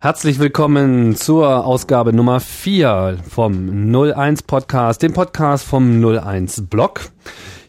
[0.00, 7.10] Herzlich willkommen zur Ausgabe Nummer 4 vom 01 Podcast, dem Podcast vom 01 Blog.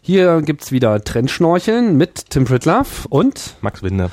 [0.00, 4.10] Hier gibt's wieder Trendschnorcheln mit Tim Pritlaff und Max Winder.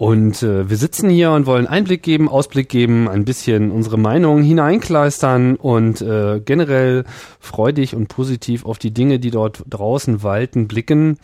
[0.00, 4.42] Und äh, wir sitzen hier und wollen Einblick geben, Ausblick geben, ein bisschen unsere Meinung
[4.42, 7.04] hineinkleistern und äh, generell
[7.38, 11.18] freudig und positiv auf die Dinge, die dort draußen walten, blicken.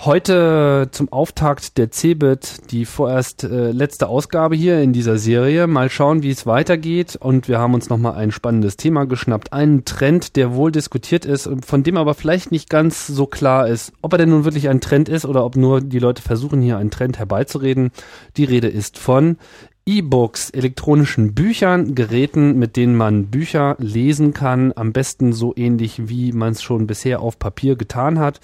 [0.00, 5.66] Heute zum Auftakt der CeBIT die vorerst äh, letzte Ausgabe hier in dieser Serie.
[5.66, 7.16] Mal schauen, wie es weitergeht.
[7.16, 9.52] Und wir haben uns nochmal ein spannendes Thema geschnappt.
[9.52, 13.92] Einen Trend, der wohl diskutiert ist, von dem aber vielleicht nicht ganz so klar ist,
[14.02, 16.76] ob er denn nun wirklich ein Trend ist oder ob nur die Leute versuchen, hier
[16.76, 17.90] einen Trend herbeizureden.
[18.36, 19.38] Die Rede ist von
[19.86, 26.32] E-Books, elektronischen Büchern, Geräten, mit denen man Bücher lesen kann, am besten so ähnlich wie
[26.32, 28.40] man es schon bisher auf Papier getan hat.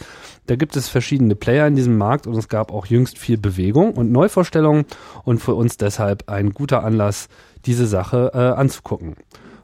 [0.47, 3.95] Da gibt es verschiedene Player in diesem Markt und es gab auch jüngst viel Bewegung
[3.95, 4.84] und Neuvorstellungen
[5.25, 7.29] und für uns deshalb ein guter Anlass,
[7.64, 9.17] diese Sache äh, anzugucken.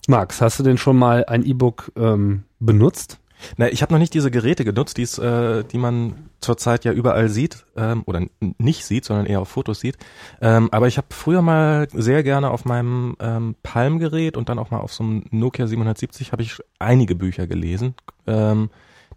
[0.09, 3.19] Max, hast du denn schon mal ein E-Book ähm, benutzt?
[3.57, 7.29] Na, ich habe noch nicht diese Geräte genutzt, die's, äh, die man zurzeit ja überall
[7.29, 8.23] sieht ähm, oder
[8.59, 9.97] nicht sieht, sondern eher auf Fotos sieht.
[10.41, 14.71] Ähm, aber ich habe früher mal sehr gerne auf meinem ähm, Palm-Gerät und dann auch
[14.71, 17.95] mal auf so einem Nokia 770 habe ich einige Bücher gelesen,
[18.27, 18.71] ähm,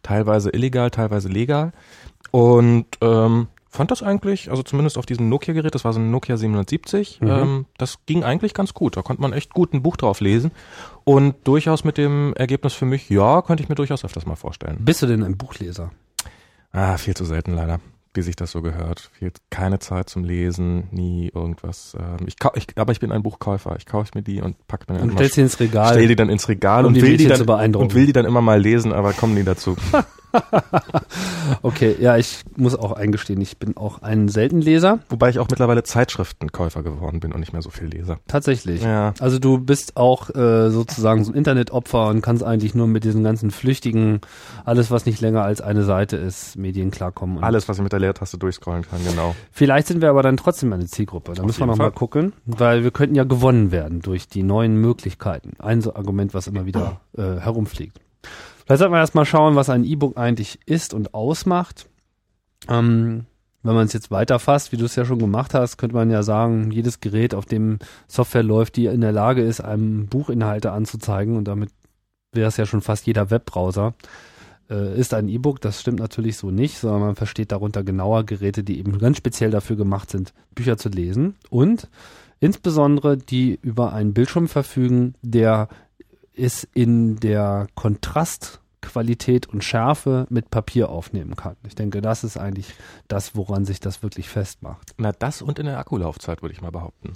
[0.03, 1.72] teilweise illegal, teilweise legal.
[2.31, 6.38] Und ähm, fand das eigentlich, also zumindest auf diesem Nokia-Gerät, das war so ein Nokia
[6.38, 7.30] 770, mhm.
[7.30, 8.98] ähm, das ging eigentlich ganz gut.
[8.98, 10.52] Da konnte man echt gut ein Buch drauf lesen
[11.03, 14.78] und durchaus mit dem Ergebnis für mich, ja, könnte ich mir durchaus öfters mal vorstellen.
[14.81, 15.92] Bist du denn ein Buchleser?
[16.72, 17.80] Ah, viel zu selten leider,
[18.14, 19.11] wie sich das so gehört.
[19.14, 21.95] Viel, keine Zeit zum Lesen, nie irgendwas.
[22.00, 23.76] Ähm, ich, ich, aber ich bin ein Buchkäufer.
[23.78, 25.94] Ich kaufe mir die und pack mir dann und stellst sie ins Regal.
[25.94, 28.42] Stell die dann ins Regal um und will die dann und will die dann immer
[28.42, 29.76] mal lesen, aber kommen nie dazu.
[31.61, 34.99] okay, ja, ich muss auch eingestehen, ich bin auch ein Seltenleser.
[35.09, 38.20] Wobei ich auch mittlerweile Zeitschriftenkäufer geworden bin und nicht mehr so viel Leser.
[38.27, 38.83] Tatsächlich.
[38.83, 39.14] Ja.
[39.20, 43.23] Also du bist auch äh, sozusagen so ein Internetopfer und kannst eigentlich nur mit diesen
[43.23, 44.21] ganzen flüchtigen,
[44.65, 47.43] alles was nicht länger als eine Seite ist, Medien klarkommen.
[47.43, 49.36] alles, was ich mit der Leertaste durchscrollen kann, genau.
[49.52, 51.33] Vielleicht sind wir aber dann trotzdem eine Zielgruppe.
[51.33, 54.75] Da Auf müssen wir nochmal gucken, weil wir könnten ja gewonnen werden durch die neuen
[54.75, 55.54] Möglichkeiten.
[55.59, 57.99] Ein so Argument, was immer wieder äh, herumfliegt.
[58.69, 61.89] Vielleicht sollten wir erstmal schauen, was ein E-Book eigentlich ist und ausmacht.
[62.67, 63.25] Ähm,
[63.63, 66.21] wenn man es jetzt weiterfasst, wie du es ja schon gemacht hast, könnte man ja
[66.21, 71.35] sagen, jedes Gerät, auf dem Software läuft, die in der Lage ist, einem Buchinhalte anzuzeigen
[71.35, 71.71] und damit
[72.31, 73.95] wäre es ja schon fast jeder Webbrowser,
[74.69, 75.61] äh, ist ein E-Book.
[75.61, 79.49] Das stimmt natürlich so nicht, sondern man versteht darunter genauer Geräte, die eben ganz speziell
[79.49, 81.89] dafür gemacht sind, Bücher zu lesen und
[82.39, 85.69] insbesondere die über einen Bildschirm verfügen, der
[86.36, 91.56] es in der Kontrastqualität und Schärfe mit Papier aufnehmen kann.
[91.67, 92.73] Ich denke, das ist eigentlich
[93.08, 94.94] das, woran sich das wirklich festmacht.
[94.98, 97.14] Na, das und in der Akkulaufzeit, würde ich mal behaupten.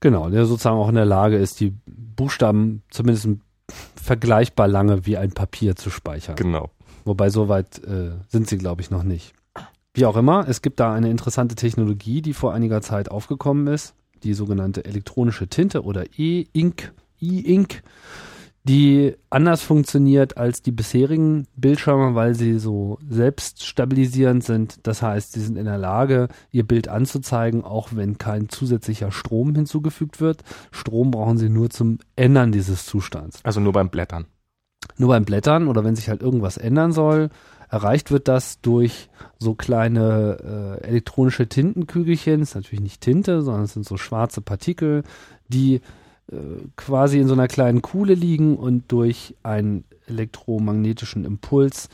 [0.00, 3.28] Genau, der sozusagen auch in der Lage ist, die Buchstaben zumindest
[3.96, 6.36] vergleichbar lange wie ein Papier zu speichern.
[6.36, 6.70] Genau.
[7.04, 9.32] Wobei soweit äh, sind sie, glaube ich, noch nicht.
[9.94, 13.94] Wie auch immer, es gibt da eine interessante Technologie, die vor einiger Zeit aufgekommen ist,
[14.24, 17.82] die sogenannte elektronische Tinte oder E-Ink E-Ink,
[18.66, 24.86] die anders funktioniert als die bisherigen Bildschirme, weil sie so selbststabilisierend sind.
[24.86, 29.54] Das heißt, sie sind in der Lage, ihr Bild anzuzeigen, auch wenn kein zusätzlicher Strom
[29.54, 30.42] hinzugefügt wird.
[30.70, 33.40] Strom brauchen sie nur zum Ändern dieses Zustands.
[33.42, 34.24] Also nur beim Blättern.
[34.96, 37.28] Nur beim Blättern oder wenn sich halt irgendwas ändern soll.
[37.68, 42.40] Erreicht wird das durch so kleine äh, elektronische Tintenkügelchen.
[42.40, 45.02] Das ist natürlich nicht Tinte, sondern es sind so schwarze Partikel,
[45.48, 45.80] die
[46.30, 46.36] äh,
[46.76, 51.88] quasi in so einer kleinen Kuhle liegen und durch einen elektromagnetischen Impuls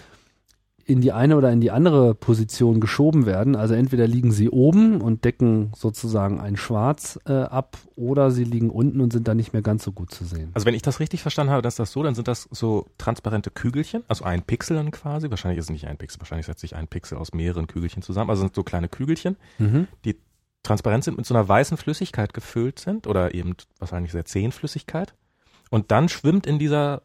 [0.90, 3.54] in die eine oder in die andere Position geschoben werden.
[3.54, 8.70] Also entweder liegen sie oben und decken sozusagen ein Schwarz äh, ab oder sie liegen
[8.70, 10.50] unten und sind dann nicht mehr ganz so gut zu sehen.
[10.52, 13.52] Also wenn ich das richtig verstanden habe, dass das so, dann sind das so transparente
[13.52, 15.30] Kügelchen, also ein Pixel dann quasi.
[15.30, 18.30] Wahrscheinlich ist es nicht ein Pixel, wahrscheinlich setzt sich ein Pixel aus mehreren Kügelchen zusammen.
[18.30, 19.86] Also sind so kleine Kügelchen, mhm.
[20.04, 20.16] die
[20.62, 25.14] transparent sind, mit so einer weißen Flüssigkeit gefüllt sind oder eben wahrscheinlich sehr zähen Flüssigkeit.
[25.70, 27.02] Und dann schwimmt in dieser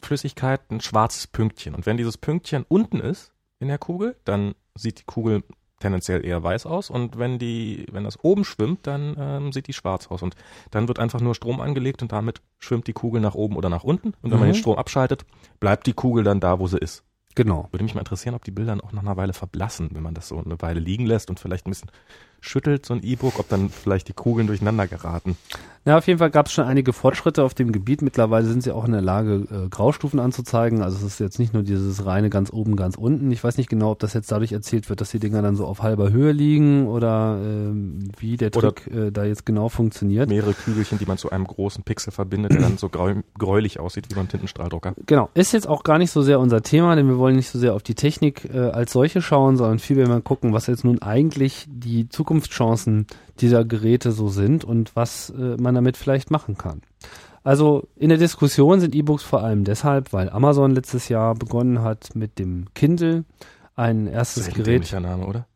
[0.00, 1.74] Flüssigkeit ein schwarzes Pünktchen.
[1.74, 5.42] Und wenn dieses Pünktchen unten ist in der Kugel, dann sieht die Kugel
[5.80, 9.74] tendenziell eher weiß aus und wenn die, wenn das oben schwimmt, dann ähm, sieht die
[9.74, 10.34] schwarz aus und
[10.70, 13.84] dann wird einfach nur Strom angelegt und damit schwimmt die Kugel nach oben oder nach
[13.84, 14.38] unten und wenn mhm.
[14.38, 15.26] man den Strom abschaltet,
[15.60, 17.04] bleibt die Kugel dann da, wo sie ist.
[17.34, 17.68] Genau.
[17.70, 20.28] Würde mich mal interessieren, ob die Bilder auch nach einer Weile verblassen, wenn man das
[20.28, 21.90] so eine Weile liegen lässt und vielleicht ein bisschen
[22.40, 25.36] schüttelt, so ein E-Book, ob dann vielleicht die Kugeln durcheinander geraten.
[25.86, 28.02] Ja, auf jeden Fall gab es schon einige Fortschritte auf dem Gebiet.
[28.02, 30.82] Mittlerweile sind sie auch in der Lage, äh, Graustufen anzuzeigen.
[30.82, 33.30] Also es ist jetzt nicht nur dieses reine ganz oben, ganz unten.
[33.30, 35.64] Ich weiß nicht genau, ob das jetzt dadurch erzählt wird, dass die Dinger dann so
[35.64, 40.28] auf halber Höhe liegen oder ähm, wie der Trick äh, da jetzt genau funktioniert.
[40.28, 44.06] Mehrere Kügelchen, die man zu einem großen Pixel verbindet, der dann so grau gräulich aussieht
[44.10, 44.94] wie beim Tintenstrahldrucker.
[45.06, 45.30] Genau.
[45.34, 47.74] Ist jetzt auch gar nicht so sehr unser Thema, denn wir wollen nicht so sehr
[47.74, 51.68] auf die Technik äh, als solche schauen, sondern vielmehr mal gucken, was jetzt nun eigentlich
[51.68, 52.08] die
[52.40, 53.06] Zukunftschancen
[53.40, 56.82] dieser Geräte so sind und was äh, man damit vielleicht machen kann.
[57.42, 62.14] Also in der Diskussion sind E-Books vor allem deshalb, weil Amazon letztes Jahr begonnen hat
[62.14, 63.24] mit dem Kindle,
[63.74, 64.74] ein erstes Das ist ein Gerät.
[64.74, 65.46] dämlicher Name, oder?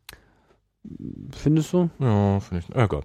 [1.33, 1.91] Findest du?
[1.99, 2.77] Ja, finde ich.
[2.77, 3.05] Oh Gott.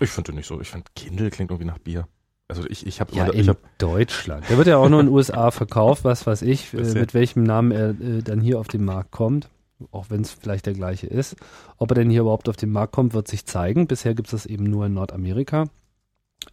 [0.00, 0.60] Ich finde nicht so.
[0.60, 2.06] Ich finde Kindle klingt irgendwie nach Bier.
[2.46, 4.48] Also ich, ich habe Ja, immer, in ich hab, Deutschland.
[4.48, 7.42] Der wird ja auch nur in den USA verkauft, was weiß ich, äh, mit welchem
[7.42, 9.48] Namen er äh, dann hier auf den Markt kommt.
[9.90, 11.36] Auch wenn es vielleicht der gleiche ist.
[11.76, 13.86] Ob er denn hier überhaupt auf den Markt kommt, wird sich zeigen.
[13.86, 15.66] Bisher gibt es das eben nur in Nordamerika.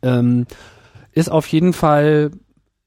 [0.01, 0.45] Ähm,
[1.12, 2.31] ist auf jeden Fall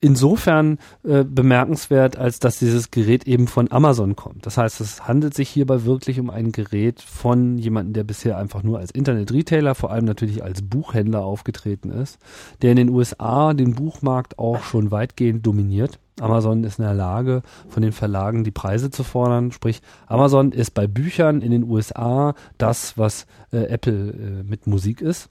[0.00, 4.46] insofern äh, bemerkenswert, als dass dieses Gerät eben von Amazon kommt.
[4.46, 8.62] Das heißt, es handelt sich hierbei wirklich um ein Gerät von jemandem, der bisher einfach
[8.62, 12.18] nur als Internet-Retailer, vor allem natürlich als Buchhändler aufgetreten ist,
[12.62, 15.98] der in den USA den Buchmarkt auch schon weitgehend dominiert.
[16.20, 19.52] Amazon ist in der Lage, von den Verlagen die Preise zu fordern.
[19.52, 25.00] Sprich, Amazon ist bei Büchern in den USA das, was äh, Apple äh, mit Musik
[25.00, 25.30] ist.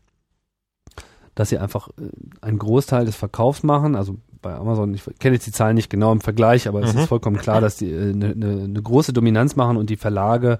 [1.36, 2.10] Dass sie einfach äh,
[2.42, 3.96] einen Großteil des Verkaufs machen.
[3.96, 7.00] Also bei Amazon, ich kenne jetzt die Zahlen nicht genau im Vergleich, aber es Mhm.
[7.02, 9.98] ist vollkommen klar, dass die eine äh, ne, ne, ne große Dominanz machen und die
[9.98, 10.58] Verlage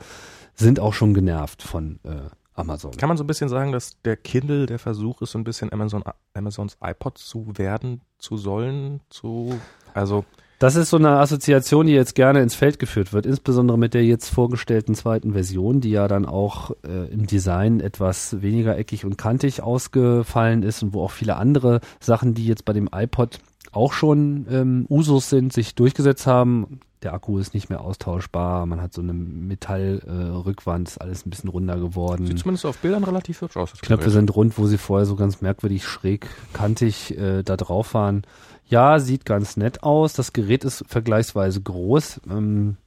[0.56, 2.92] sind auch schon genervt von äh, Amazon.
[2.94, 5.72] kann man so ein bisschen sagen, dass der Kindle der Versuch ist, so ein bisschen
[5.72, 6.04] Amazon,
[6.34, 9.54] Amazons iPod zu werden, zu sollen, zu,
[9.98, 10.26] also
[10.60, 14.04] Das ist so eine Assoziation, die jetzt gerne ins Feld geführt wird, insbesondere mit der
[14.06, 19.18] jetzt vorgestellten zweiten Version, die ja dann auch äh, im Design etwas weniger eckig und
[19.18, 23.40] kantig ausgefallen ist und wo auch viele andere Sachen, die jetzt bei dem iPod
[23.72, 26.80] auch schon ähm, Usus sind, sich durchgesetzt haben.
[27.04, 31.30] Der Akku ist nicht mehr austauschbar, man hat so eine Metallrückwand, äh, ist alles ein
[31.30, 32.26] bisschen runder geworden.
[32.26, 33.74] sieht zumindest auf Bildern relativ hübsch aus.
[33.74, 38.24] Knöpfe sind rund, wo sie vorher so ganz merkwürdig schräg kantig äh, da drauf waren.
[38.70, 40.14] Ja, sieht ganz nett aus.
[40.14, 42.22] Das Gerät ist vergleichsweise groß.
[42.30, 42.78] Ähm,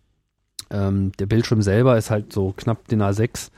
[0.70, 3.50] ähm, der Bildschirm selber ist halt so knapp den A6.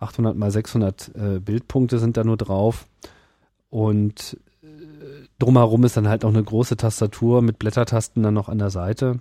[0.00, 2.86] 800 mal 600 äh, Bildpunkte sind da nur drauf.
[3.70, 4.66] Und äh,
[5.38, 9.20] drumherum ist dann halt auch eine große Tastatur mit Blättertasten dann noch an der Seite.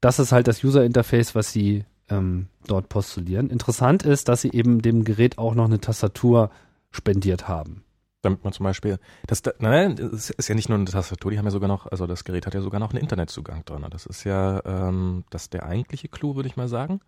[0.00, 3.50] Das ist halt das User-Interface, was sie ähm, dort postulieren.
[3.50, 6.50] Interessant ist, dass sie eben dem Gerät auch noch eine Tastatur
[6.90, 7.82] spendiert haben.
[8.26, 11.38] Damit man zum Beispiel, das, da- nein, es ist ja nicht nur eine Tastatur, die
[11.38, 13.86] haben ja sogar noch, also das Gerät hat ja sogar noch einen Internetzugang drin.
[13.90, 17.00] Das ist ja, ähm, das ist der eigentliche Clou, würde ich mal sagen,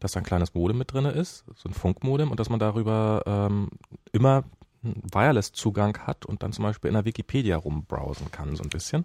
[0.00, 3.22] dass da ein kleines Modem mit drin ist, so ein Funkmodem und dass man darüber
[3.26, 3.68] ähm,
[4.12, 4.44] immer
[4.84, 9.04] einen Wireless-Zugang hat und dann zum Beispiel in der Wikipedia rumbrowsen kann, so ein bisschen.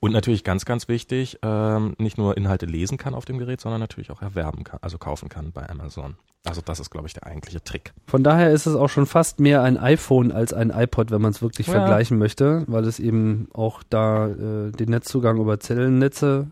[0.00, 3.80] Und natürlich ganz, ganz wichtig, ähm, nicht nur Inhalte lesen kann auf dem Gerät, sondern
[3.80, 6.16] natürlich auch erwerben kann, also kaufen kann bei Amazon.
[6.46, 7.92] Also das ist, glaube ich, der eigentliche Trick.
[8.06, 11.32] Von daher ist es auch schon fast mehr ein iPhone als ein iPod, wenn man
[11.32, 11.72] es wirklich Ja.
[11.74, 16.46] vergleichen möchte, weil es eben auch da äh, den Netzzugang über Zellennetze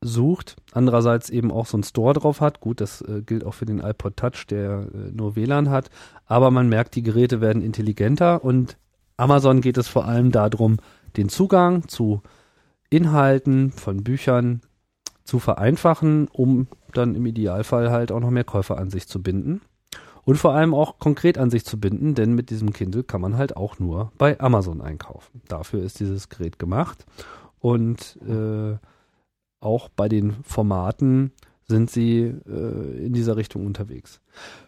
[0.00, 0.56] sucht.
[0.72, 2.60] Andererseits eben auch so einen Store drauf hat.
[2.60, 5.90] Gut, das äh, gilt auch für den iPod Touch, der äh, nur WLAN hat.
[6.26, 8.76] Aber man merkt, die Geräte werden intelligenter und
[9.16, 10.78] Amazon geht es vor allem darum,
[11.16, 12.22] den Zugang zu
[12.92, 14.60] Inhalten von Büchern
[15.24, 19.62] zu vereinfachen, um dann im Idealfall halt auch noch mehr Käufer an sich zu binden.
[20.24, 23.36] Und vor allem auch konkret an sich zu binden, denn mit diesem Kindle kann man
[23.36, 25.40] halt auch nur bei Amazon einkaufen.
[25.48, 27.06] Dafür ist dieses Gerät gemacht.
[27.58, 28.76] Und äh,
[29.60, 31.32] auch bei den Formaten
[31.66, 34.20] sind sie äh, in dieser Richtung unterwegs.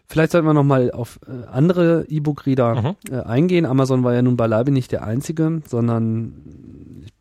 [0.07, 2.95] Vielleicht sollten wir nochmal auf äh, andere E-Book-Reader Mhm.
[3.13, 3.65] äh, eingehen.
[3.65, 6.33] Amazon war ja nun beileibe nicht der einzige, sondern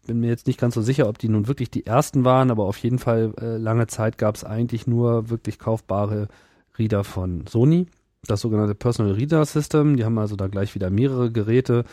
[0.05, 2.65] bin mir jetzt nicht ganz so sicher, ob die nun wirklich die ersten waren, aber
[2.65, 6.29] auf jeden Fall äh, lange Zeit gab es eigentlich nur wirklich kaufbare
[6.79, 7.87] Reader von Sony.
[8.27, 9.97] Das sogenannte Personal Reader System.
[9.97, 11.85] Die haben also da gleich wieder mehrere Geräte.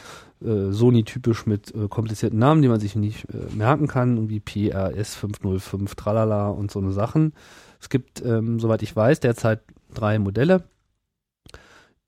[0.41, 4.39] Äh, Sony typisch mit äh, komplizierten Namen, die man sich nicht äh, merken kann, irgendwie
[4.39, 7.33] PRS 505, tralala und so eine Sachen.
[7.81, 9.61] Es gibt, ähm, soweit ich weiß, derzeit
[9.93, 10.63] drei Modelle,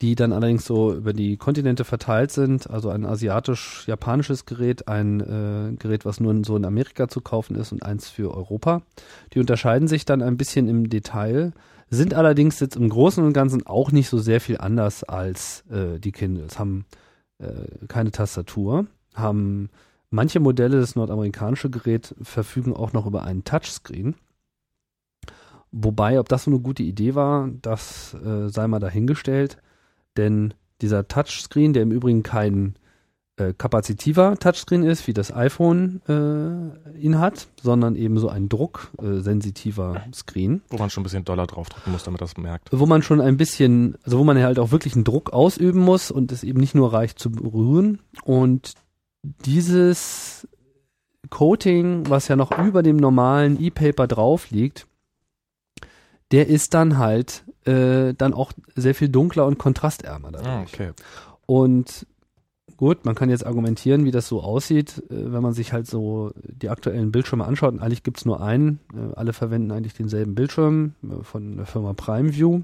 [0.03, 2.69] die dann allerdings so über die Kontinente verteilt sind.
[2.69, 7.71] Also ein asiatisch-japanisches Gerät, ein äh, Gerät, was nur so in Amerika zu kaufen ist
[7.71, 8.81] und eins für Europa.
[9.33, 11.53] Die unterscheiden sich dann ein bisschen im Detail,
[11.89, 15.99] sind allerdings jetzt im Großen und Ganzen auch nicht so sehr viel anders als äh,
[15.99, 16.59] die Kindles.
[16.59, 16.83] Haben
[17.37, 19.69] äh, keine Tastatur, haben
[20.09, 24.15] manche Modelle, das nordamerikanische Gerät, verfügen auch noch über einen Touchscreen.
[25.71, 29.59] Wobei, ob das so eine gute Idee war, das äh, sei mal dahingestellt.
[30.17, 32.75] Denn dieser Touchscreen, der im Übrigen kein
[33.37, 39.95] äh, kapazitiver Touchscreen ist, wie das iPhone äh, ihn hat, sondern eben so ein drucksensitiver
[39.95, 40.61] äh, Screen.
[40.69, 42.69] Wo man schon ein bisschen Dollar draufdrücken muss, damit das merkt.
[42.71, 46.11] Wo man schon ein bisschen, also wo man halt auch wirklich einen Druck ausüben muss
[46.11, 47.99] und es eben nicht nur reicht zu berühren.
[48.23, 48.73] Und
[49.45, 50.47] dieses
[51.31, 54.85] Coating, was ja noch über dem normalen E-Paper drauf liegt,
[56.31, 60.49] der ist dann halt äh, dann auch sehr viel dunkler und kontrastärmer dadurch.
[60.49, 60.91] Ah, okay.
[61.45, 62.05] Und
[62.77, 66.31] gut, man kann jetzt argumentieren, wie das so aussieht, äh, wenn man sich halt so
[66.35, 67.73] die aktuellen Bildschirme anschaut.
[67.73, 68.79] Und eigentlich gibt's nur einen.
[68.93, 72.61] Äh, alle verwenden eigentlich denselben Bildschirm äh, von der Firma PrimeView.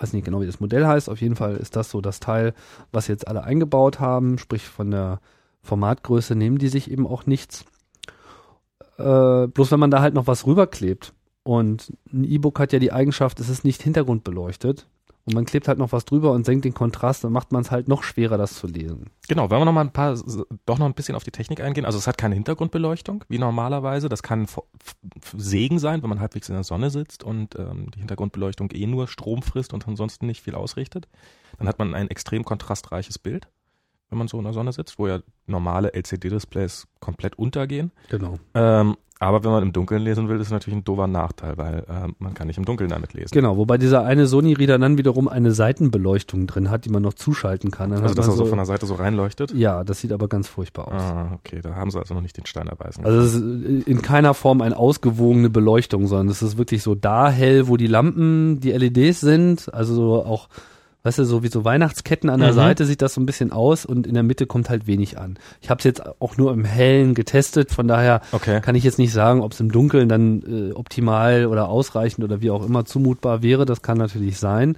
[0.00, 1.10] Weiß nicht genau, wie das Modell heißt.
[1.10, 2.54] Auf jeden Fall ist das so das Teil,
[2.92, 4.38] was jetzt alle eingebaut haben.
[4.38, 5.20] Sprich, von der
[5.62, 7.64] Formatgröße nehmen die sich eben auch nichts.
[8.98, 11.12] Äh, bloß wenn man da halt noch was rüberklebt.
[11.44, 14.86] Und ein E-Book hat ja die Eigenschaft, es ist nicht hintergrundbeleuchtet.
[15.24, 17.70] Und man klebt halt noch was drüber und senkt den Kontrast, dann macht man es
[17.70, 19.10] halt noch schwerer, das zu lesen.
[19.28, 20.18] Genau, wollen wir noch mal ein paar,
[20.66, 21.84] doch noch ein bisschen auf die Technik eingehen.
[21.84, 24.08] Also es hat keine Hintergrundbeleuchtung, wie normalerweise.
[24.08, 24.48] Das kann
[25.36, 29.06] Segen sein, wenn man halbwegs in der Sonne sitzt und ähm, die Hintergrundbeleuchtung eh nur
[29.06, 31.06] Strom frisst und ansonsten nicht viel ausrichtet.
[31.58, 33.46] Dann hat man ein extrem kontrastreiches Bild,
[34.10, 37.92] wenn man so in der Sonne sitzt, wo ja normale LCD-Displays komplett untergehen.
[38.08, 38.40] Genau.
[38.54, 41.84] Ähm, aber wenn man im Dunkeln lesen will, ist es natürlich ein doofer Nachteil, weil
[41.88, 43.30] äh, man kann nicht im Dunkeln damit lesen.
[43.32, 47.70] Genau, wobei dieser eine Sony-Reader dann wiederum eine Seitenbeleuchtung drin hat, die man noch zuschalten
[47.70, 47.90] kann.
[47.90, 49.52] Dann also dass er so von der Seite so reinleuchtet?
[49.54, 51.02] Ja, das sieht aber ganz furchtbar aus.
[51.02, 53.04] Ah, okay, da haben sie also noch nicht den Stein erweisen.
[53.04, 57.30] Also es ist in keiner Form eine ausgewogene Beleuchtung, sondern es ist wirklich so da
[57.30, 60.48] hell, wo die Lampen, die LEDs sind, also so auch
[61.04, 62.56] weißt du, so wie so Weihnachtsketten an der Mhm.
[62.56, 65.36] Seite sieht das so ein bisschen aus und in der Mitte kommt halt wenig an.
[65.60, 68.60] Ich habe es jetzt auch nur im Hellen getestet, von daher Okay.
[68.60, 72.40] kann ich jetzt nicht sagen, ob es im Dunkeln dann äh, optimal oder ausreichend oder
[72.40, 73.64] wie auch immer zumutbar wäre.
[73.66, 74.76] Das kann natürlich sein.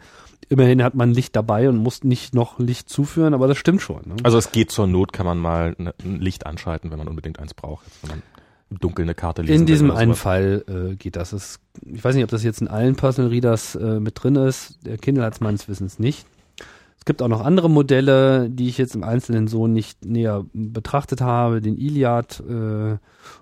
[0.50, 4.02] Immerhin hat man Licht dabei und muss nicht noch Licht zuführen, aber das stimmt schon.
[4.04, 4.16] Ne?
[4.24, 7.38] Also es geht zur Not, kann man mal ne, ein Licht anschalten, wenn man unbedingt
[7.38, 7.84] eins braucht.
[8.02, 8.12] Jetzt,
[8.74, 10.14] im Dunkeln eine Karte lesen In diesem einen.
[10.14, 11.32] Fall äh, geht das.
[11.32, 14.78] Es, ich weiß nicht, ob das jetzt in allen Personal Readers äh, mit drin ist.
[14.84, 16.26] Der Kindle hat es meines Wissens nicht.
[16.98, 21.20] Es gibt auch noch andere Modelle, die ich jetzt im Einzelnen so nicht näher betrachtet
[21.20, 21.60] habe.
[21.60, 22.96] Den Iliad äh,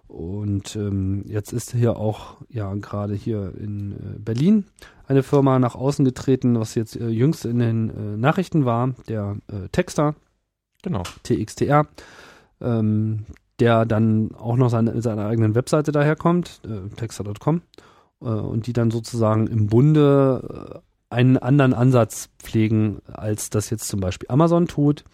[0.09, 4.65] und ähm, jetzt ist hier auch ja gerade hier in äh, Berlin
[5.07, 9.37] eine Firma nach außen getreten, was jetzt äh, jüngst in den äh, Nachrichten war, der
[9.47, 10.15] äh, Texter.
[10.83, 11.05] Genau.
[11.23, 11.87] TXTR,
[12.61, 13.27] ähm,
[13.61, 17.63] der dann auch noch seine, seine eigenen Webseite daherkommt, äh, texter.com,
[18.21, 20.81] äh, und die dann sozusagen im Bunde
[21.11, 25.05] äh, einen anderen Ansatz pflegen, als das jetzt zum Beispiel Amazon tut,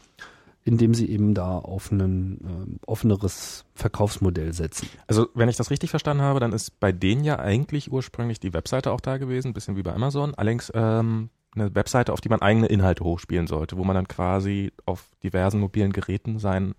[0.65, 4.89] indem sie eben da auf ein äh, offeneres Verkaufsmodell setzen.
[5.07, 8.53] Also wenn ich das richtig verstanden habe, dann ist bei denen ja eigentlich ursprünglich die
[8.53, 10.35] Webseite auch da gewesen, bisschen wie bei Amazon.
[10.35, 14.73] Allerdings ähm, eine Webseite, auf die man eigene Inhalte hochspielen sollte, wo man dann quasi
[14.85, 16.75] auf diversen mobilen Geräten seinen,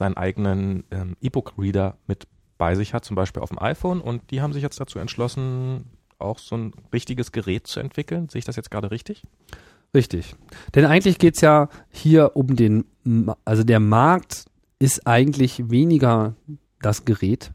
[0.00, 2.26] seinen eigenen ähm, E-Book-Reader mit
[2.56, 4.00] bei sich hat, zum Beispiel auf dem iPhone.
[4.00, 5.84] Und die haben sich jetzt dazu entschlossen,
[6.18, 8.28] auch so ein richtiges Gerät zu entwickeln.
[8.30, 9.22] Sehe ich das jetzt gerade richtig?
[9.94, 10.34] Richtig.
[10.74, 12.84] Denn eigentlich geht's ja hier um den,
[13.44, 14.46] also der Markt
[14.78, 16.34] ist eigentlich weniger
[16.80, 17.52] das Gerät,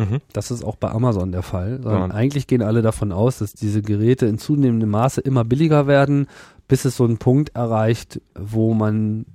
[0.00, 0.20] Mhm.
[0.32, 1.80] Das ist auch bei Amazon der Fall.
[1.82, 2.16] Sondern Ja.
[2.16, 6.26] eigentlich gehen alle davon aus, dass diese Geräte in zunehmendem Maße immer billiger werden,
[6.68, 9.26] bis es so einen Punkt erreicht, wo man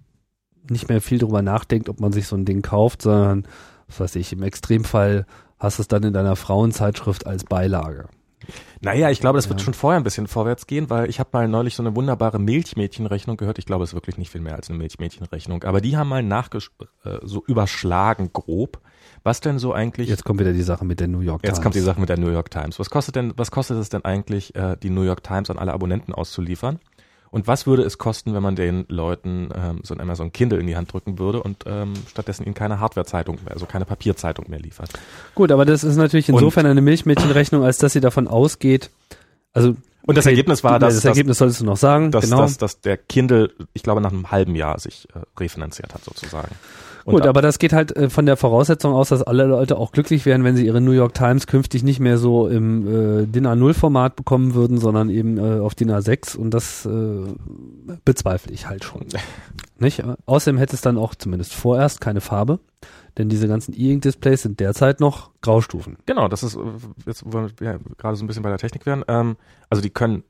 [0.69, 3.47] nicht mehr viel drüber nachdenkt, ob man sich so ein Ding kauft, sondern,
[3.87, 5.25] was weiß ich, im Extremfall
[5.59, 8.07] hast du es dann in deiner Frauenzeitschrift als Beilage.
[8.81, 9.65] Naja, ich glaube, das wird Ja.
[9.65, 13.37] schon vorher ein bisschen vorwärts gehen, weil ich habe mal neulich so eine wunderbare Milchmädchenrechnung
[13.37, 13.57] gehört.
[13.57, 15.63] Ich glaube, es ist wirklich nicht viel mehr als eine Milchmädchenrechnung.
[15.63, 16.69] Aber die haben mal nachgesch
[17.03, 18.81] äh, so überschlagen grob,
[19.23, 21.57] was denn so eigentlich Jetzt kommt wieder die Sache mit der New York Times.
[21.57, 22.77] Jetzt kommt die Sache mit der New York Times.
[22.77, 25.73] Was kostet denn, was kostet es denn eigentlich, äh, die New York Times an alle
[25.73, 26.79] Abonnenten auszuliefern?
[27.31, 30.67] Und was würde es kosten, wenn man den Leuten ähm, so ein Amazon Kindle in
[30.67, 34.59] die Hand drücken würde und ähm, stattdessen ihnen keine Hardwarezeitung mehr, also keine Papierzeitung mehr
[34.59, 34.89] liefert?
[35.35, 38.89] Gut, aber das ist natürlich insofern eine Milchmädchenrechnung, als dass sie davon ausgeht,
[39.55, 42.25] also Und das okay, Ergebnis war, das, dass, das Ergebnis solltest du noch sagen, dass,
[42.25, 42.41] genau.
[42.41, 46.53] dass, dass der Kindle, ich glaube, nach einem halben Jahr sich äh, refinanziert hat sozusagen.
[47.05, 49.91] Und Gut, aber das geht halt äh, von der Voraussetzung aus, dass alle Leute auch
[49.91, 52.87] glücklich wären, wenn sie ihre New York Times künftig nicht mehr so im
[53.21, 57.25] äh, DIN A0 Format bekommen würden, sondern eben äh, auf DIN A6 und das äh,
[58.05, 59.05] bezweifle ich halt schon.
[59.77, 60.03] Nicht?
[60.25, 62.59] Außerdem hätte es dann auch zumindest vorerst keine Farbe,
[63.19, 65.97] denn diese ganzen E-Ink-Displays sind derzeit noch Graustufen.
[66.07, 66.59] Genau, das ist, äh,
[67.05, 69.03] jetzt wollen wir ja, gerade so ein bisschen bei der Technik werden.
[69.07, 69.37] Ähm,
[69.69, 70.23] also die können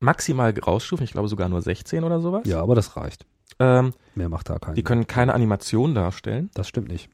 [0.00, 2.42] maximal rausstufen, ich glaube sogar nur 16 oder sowas.
[2.44, 3.24] Ja, aber das reicht.
[3.60, 4.74] Ähm, Mehr macht da keinen.
[4.74, 6.50] die können keine Animation darstellen.
[6.54, 7.08] das stimmt nicht.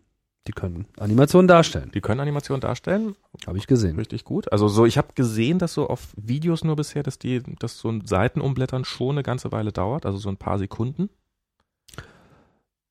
[0.47, 1.91] Die können Animationen darstellen.
[1.93, 3.17] Die können Animationen darstellen.
[3.49, 3.97] Habe ich gesehen.
[3.97, 4.53] Richtig gut.
[4.53, 7.89] Also so, ich habe gesehen, dass so auf Videos nur bisher, dass die, dass so
[7.89, 11.11] ein Seitenumblättern schon eine ganze Weile dauert, also so ein paar Sekunden.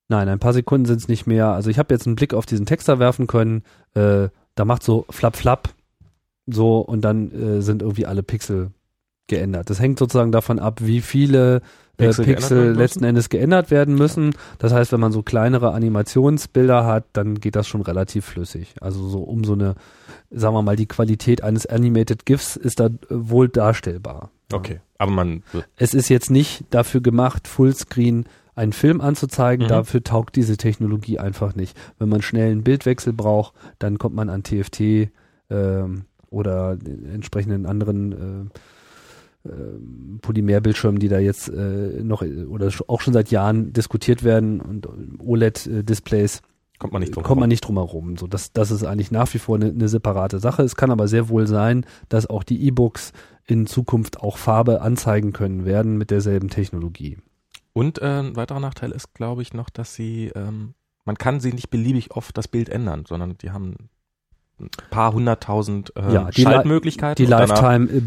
[0.09, 1.47] Nein, ein paar Sekunden sind es nicht mehr.
[1.47, 3.63] Also ich habe jetzt einen Blick auf diesen Texter werfen können.
[3.93, 5.69] Äh, da macht so flap flap
[6.47, 8.71] so und dann äh, sind irgendwie alle Pixel
[9.27, 9.69] geändert.
[9.69, 11.61] Das hängt sozusagen davon ab, wie viele
[11.97, 14.35] äh, Pixel Pixel, geändert werden letzten Endes geändert werden müssen.
[14.59, 18.75] Das heißt, wenn man so kleinere Animationsbilder hat, dann geht das schon relativ flüssig.
[18.81, 19.75] Also so um so eine,
[20.31, 24.29] sagen wir mal, die Qualität eines Animated GIFs ist da äh, wohl darstellbar.
[24.51, 24.79] Okay.
[24.97, 25.43] Aber man,
[25.75, 28.25] Es ist jetzt nicht dafür gemacht, Fullscreen
[28.55, 29.65] einen Film anzuzeigen.
[29.65, 29.69] Mhm.
[29.69, 31.77] Dafür taugt diese Technologie einfach nicht.
[31.99, 35.09] Wenn man schnell einen Bildwechsel braucht, dann kommt man an TFT
[35.49, 38.59] ähm, oder den entsprechenden anderen äh,
[40.21, 44.87] Polymerbildschirmen, die da jetzt äh, noch äh, oder auch schon seit Jahren diskutiert werden und
[45.19, 46.41] OLED-Displays
[46.79, 48.17] kommt man nicht drum kommt man nicht drum herum.
[48.17, 50.63] So, das, das ist eigentlich nach wie vor eine, eine separate Sache.
[50.63, 53.13] Es kann aber sehr wohl sein, dass auch die E-Books
[53.45, 57.17] in Zukunft auch Farbe anzeigen können werden mit derselben Technologie.
[57.73, 60.73] Und äh, ein weiterer Nachteil ist, glaube ich, noch, dass sie, ähm,
[61.03, 63.89] man kann sie nicht beliebig oft das Bild ändern, sondern die haben
[64.59, 67.23] ein paar hunderttausend äh, Ja, die Li- Schaltmöglichkeiten.
[67.23, 68.01] Die Lifetime, äh,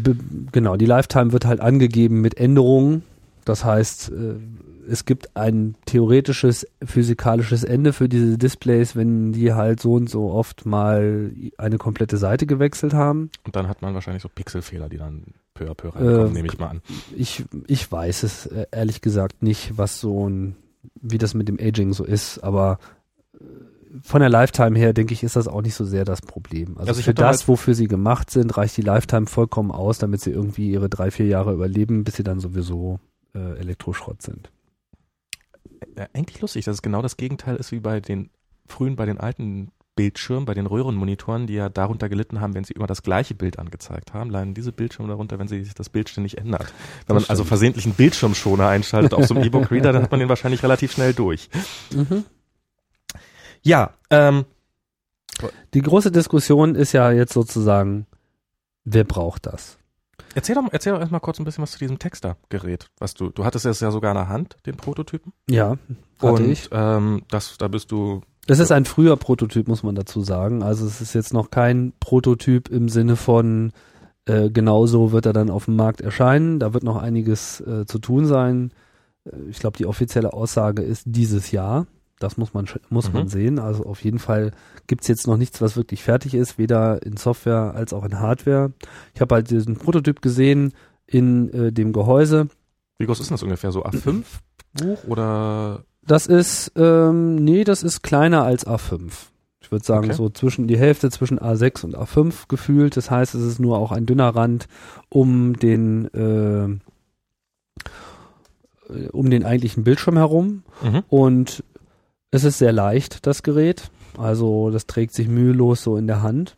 [0.51, 3.03] genau, die Lifetime wird halt angegeben mit Änderungen.
[3.45, 4.35] Das heißt, äh,
[4.91, 10.31] es gibt ein theoretisches physikalisches Ende für diese Displays, wenn die halt so und so
[10.31, 13.29] oft mal eine komplette Seite gewechselt haben.
[13.45, 16.47] Und dann hat man wahrscheinlich so Pixelfehler, die dann peu à peu reinkommen, Äh, nehme
[16.47, 16.81] ich mal an.
[17.15, 20.55] Ich, ich weiß es äh, ehrlich gesagt nicht, was so ein,
[20.99, 22.79] wie das mit dem Aging so ist, aber
[23.35, 23.43] äh,
[24.03, 26.77] von der Lifetime her, denke ich, ist das auch nicht so sehr das Problem.
[26.77, 30.21] Also, Also für das, halt- wofür sie gemacht sind, reicht die Lifetime vollkommen aus, damit
[30.21, 32.99] sie irgendwie ihre drei, vier Jahre überleben, bis sie dann sowieso
[33.35, 34.51] äh, Elektroschrott sind.
[35.97, 38.29] Ja, eigentlich lustig, dass es genau das Gegenteil ist wie bei den
[38.67, 42.73] frühen, bei den alten Bildschirmen, bei den Röhrenmonitoren, die ja darunter gelitten haben, wenn sie
[42.73, 46.37] immer das gleiche Bild angezeigt haben, leiden diese Bildschirme darunter, wenn sich das Bild ständig
[46.37, 46.73] ändert.
[47.07, 50.29] Wenn man also versehentlich einen Bildschirmschoner einschaltet auf so einem E-Book-Reader, dann hat man den
[50.29, 51.49] wahrscheinlich relativ schnell durch.
[53.63, 54.45] Ja, ähm,
[55.73, 58.05] Die große Diskussion ist ja jetzt sozusagen,
[58.83, 59.77] wer braucht das?
[60.35, 63.45] erzähl doch, erzähl doch erstmal kurz ein bisschen was zu diesem Texter-Gerät, was du, du
[63.45, 65.33] hattest es ja sogar in der Hand, den Prototypen.
[65.49, 65.77] Ja,
[66.19, 66.69] hatte Und ich.
[66.71, 70.61] ähm, das, da bist du Das ist ein früher Prototyp, muss man dazu sagen.
[70.61, 73.71] Also es ist jetzt noch kein Prototyp im Sinne von
[74.25, 76.59] äh, genauso wird er dann auf dem Markt erscheinen.
[76.59, 78.71] Da wird noch einiges äh, zu tun sein.
[79.25, 81.87] Äh, ich glaube, die offizielle Aussage ist dieses Jahr.
[82.19, 83.13] Das muss man muss Mhm.
[83.13, 83.59] man sehen.
[83.59, 84.51] Also auf jeden Fall
[84.87, 88.71] gibt's jetzt noch nichts, was wirklich fertig ist, weder in Software als auch in Hardware.
[89.15, 90.73] Ich habe halt diesen Prototyp gesehen
[91.07, 92.47] in äh, dem Gehäuse.
[92.97, 93.71] Wie groß ist das ungefähr?
[93.71, 94.23] So A5
[94.73, 99.11] Buch oder Das ist, ähm, nee, das ist kleiner als A5.
[99.61, 100.13] Ich würde sagen, Okay.
[100.15, 102.97] so zwischen die Hälfte zwischen A6 und A5 gefühlt.
[102.97, 104.67] Das heißt, es ist nur auch ein dünner Rand
[105.09, 106.65] um den, äh,
[108.93, 110.63] äh, um den eigentlichen Bildschirm herum.
[110.83, 111.03] mhm.
[111.09, 111.63] Und
[112.31, 113.89] es ist sehr leicht, das Gerät.
[114.17, 116.57] Also das trägt sich mühelos so in der Hand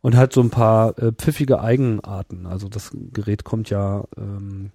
[0.00, 2.46] und hat so ein paar äh, pfiffige Eigenarten.
[2.46, 4.70] Also das Gerät kommt ja ähm,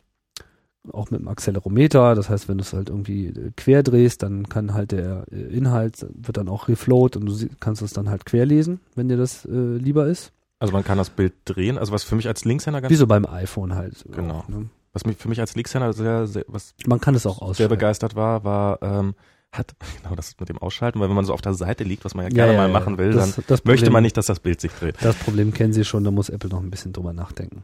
[0.91, 2.15] auch mit einem Accelerometer.
[2.15, 5.41] Das heißt, wenn du es halt irgendwie äh, quer drehst, dann kann halt der äh,
[5.55, 9.17] Inhalt, wird dann auch reflowt und du kannst es dann halt quer lesen, wenn dir
[9.17, 10.31] das äh, lieber ist.
[10.59, 11.77] Also man kann das Bild drehen.
[11.77, 14.05] Also was für mich als Linkshänder ganz, Wie so beim iPhone halt.
[14.11, 14.39] Genau.
[14.39, 14.69] Auch, ne?
[14.93, 17.69] was mich für mich als Linkshänder sehr, sehr was Man kann es auch sehr ausschalten.
[17.69, 19.13] begeistert war, war ähm,
[19.51, 22.13] hat genau das mit dem Ausschalten, weil wenn man so auf der Seite liegt, was
[22.15, 22.73] man ja gerne ja, mal ja.
[22.73, 24.95] machen will, Das- dann das möchte Problem- man nicht, dass das Bild sich dreht.
[25.01, 27.61] Das Problem kennen Sie schon, da muss Apple noch ein bisschen drüber nachdenken.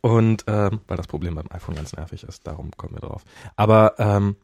[0.00, 3.22] Und ähm, weil das Problem beim iPhone ganz nervig ist, darum kommen wir drauf.
[3.56, 4.36] Aber ähm,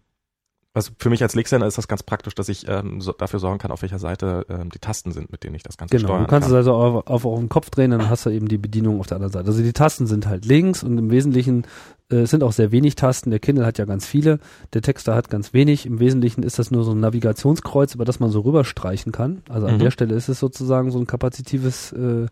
[0.75, 3.59] was für mich als Linkshänder ist das ganz praktisch, dass ich ähm, so, dafür sorgen
[3.59, 6.23] kann, auf welcher Seite ähm, die Tasten sind, mit denen ich das Ganze Genau, steuern
[6.23, 6.53] du kannst kann.
[6.53, 9.07] es also auf, auf, auf den Kopf drehen, dann hast du eben die Bedienung auf
[9.07, 9.47] der anderen Seite.
[9.49, 11.67] Also die Tasten sind halt links und im Wesentlichen
[12.11, 13.31] äh, sind auch sehr wenig Tasten.
[13.31, 14.39] Der Kindle hat ja ganz viele,
[14.73, 15.85] der Texter hat ganz wenig.
[15.85, 19.43] Im Wesentlichen ist das nur so ein Navigationskreuz, über das man so rüberstreichen kann.
[19.51, 19.79] Also an Mhm.
[19.81, 22.27] der Stelle ist es sozusagen so ein kapazitives äh,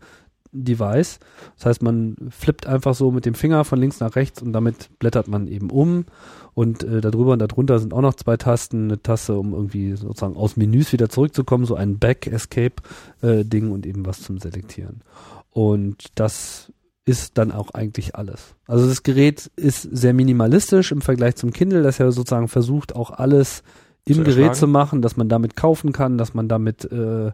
[0.51, 1.19] Device.
[1.57, 4.89] Das heißt, man flippt einfach so mit dem Finger von links nach rechts und damit
[4.99, 6.05] blättert man eben um.
[6.53, 10.35] Und äh, darüber und darunter sind auch noch zwei Tasten, eine Taste, um irgendwie sozusagen
[10.35, 15.01] aus Menüs wieder zurückzukommen, so ein Back-Escape-Ding und eben was zum Selektieren.
[15.49, 16.71] Und das
[17.05, 18.55] ist dann auch eigentlich alles.
[18.67, 23.11] Also das Gerät ist sehr minimalistisch im Vergleich zum Kindle, das ja sozusagen versucht, auch
[23.11, 23.63] alles
[24.05, 27.31] im Zu Gerät zu machen, dass man damit kaufen kann, dass man damit äh,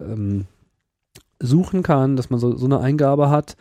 [0.00, 0.46] ähm,
[1.40, 3.56] suchen kann, dass man so, so eine Eingabe hat.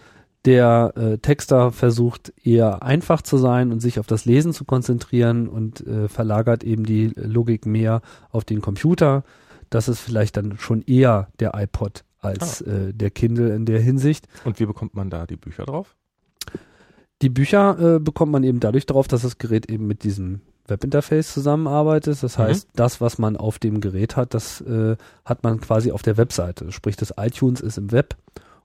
[0.46, 5.48] Der äh, Texter versucht eher einfach zu sein und sich auf das Lesen zu konzentrieren
[5.48, 9.24] und äh, verlagert eben die Logik mehr auf den Computer.
[9.70, 12.72] das ist vielleicht dann schon eher der iPod als ah.
[12.72, 14.28] äh, der Kindle in der Hinsicht.
[14.46, 15.96] Und wie bekommt man da die Bücher drauf?
[17.22, 21.34] Die Bücher äh, bekommt man eben dadurch drauf, dass das Gerät eben mit diesem Webinterface
[21.34, 22.22] zusammenarbeitet.
[22.22, 22.44] Das mhm.
[22.44, 26.18] heißt, das, was man auf dem Gerät hat, das äh, hat man quasi auf der
[26.18, 26.72] Webseite.
[26.72, 28.16] Sprich, das iTunes ist im Web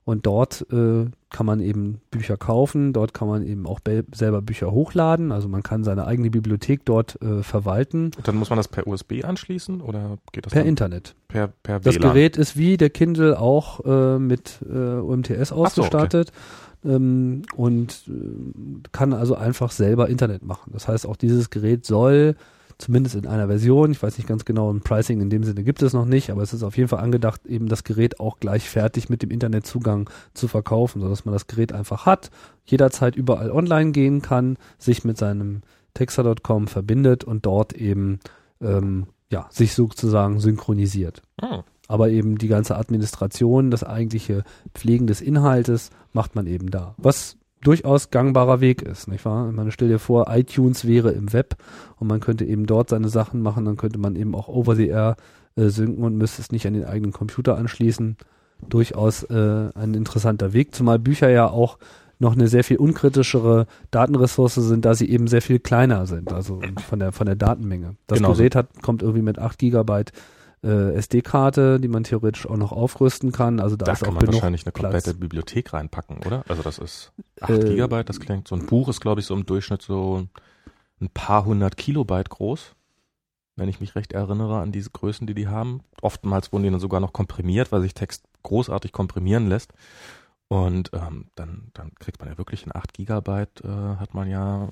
[0.05, 3.79] und dort äh, kann man eben Bücher kaufen, dort kann man eben auch
[4.13, 8.11] selber Bücher hochladen, also man kann seine eigene Bibliothek dort äh, verwalten.
[8.15, 11.15] Und dann muss man das per USB anschließen oder geht das per Internet?
[11.27, 16.27] Per, per Das Gerät ist wie der Kindle auch äh, mit äh, UMTS ausgestattet.
[16.27, 16.41] So, okay.
[16.85, 20.71] Ähm, und äh, kann also einfach selber Internet machen.
[20.73, 22.35] Das heißt, auch dieses Gerät soll
[22.77, 23.91] zumindest in einer Version.
[23.91, 26.41] Ich weiß nicht ganz genau, ein Pricing in dem Sinne gibt es noch nicht, aber
[26.41, 30.09] es ist auf jeden Fall angedacht, eben das Gerät auch gleich fertig mit dem Internetzugang
[30.33, 32.31] zu verkaufen, sodass man das Gerät einfach hat,
[32.65, 35.61] jederzeit überall online gehen kann, sich mit seinem
[35.93, 38.19] Texter.com verbindet und dort eben
[38.61, 41.21] ähm, ja, sich sozusagen synchronisiert.
[41.41, 41.63] Oh.
[41.87, 44.43] Aber eben die ganze Administration, das eigentliche
[44.73, 46.95] Pflegen des Inhaltes macht man eben da.
[46.97, 49.51] Was durchaus gangbarer Weg ist, nicht wahr?
[49.51, 51.55] Man stell dir vor, iTunes wäre im Web
[51.97, 54.87] und man könnte eben dort seine Sachen machen, dann könnte man eben auch over the
[54.87, 55.15] air
[55.55, 58.17] äh, synken und müsste es nicht an den eigenen Computer anschließen.
[58.69, 61.77] Durchaus äh, ein interessanter Weg, zumal Bücher ja auch
[62.19, 66.61] noch eine sehr viel unkritischere Datenressource sind, da sie eben sehr viel kleiner sind, also
[66.87, 67.97] von der von der Datenmenge.
[68.07, 70.13] Das genau Gerät hat, kommt irgendwie mit 8 Gigabyte
[70.63, 73.59] äh, SD-Karte, die man theoretisch auch noch aufrüsten kann.
[73.59, 75.19] Also da, da ist kann auch man wahrscheinlich eine komplette Platz.
[75.19, 76.43] Bibliothek reinpacken, oder?
[76.47, 79.33] Also das ist 8 äh, Gigabyte, das klingt, so ein Buch ist glaube ich so
[79.33, 80.27] im Durchschnitt so
[81.01, 82.75] ein paar hundert Kilobyte groß.
[83.57, 85.81] Wenn ich mich recht erinnere an diese Größen, die die haben.
[86.01, 89.71] Oftmals wurden die dann sogar noch komprimiert, weil sich Text großartig komprimieren lässt.
[90.47, 94.69] Und ähm, dann, dann kriegt man ja wirklich in 8 Gigabyte, äh, hat man ja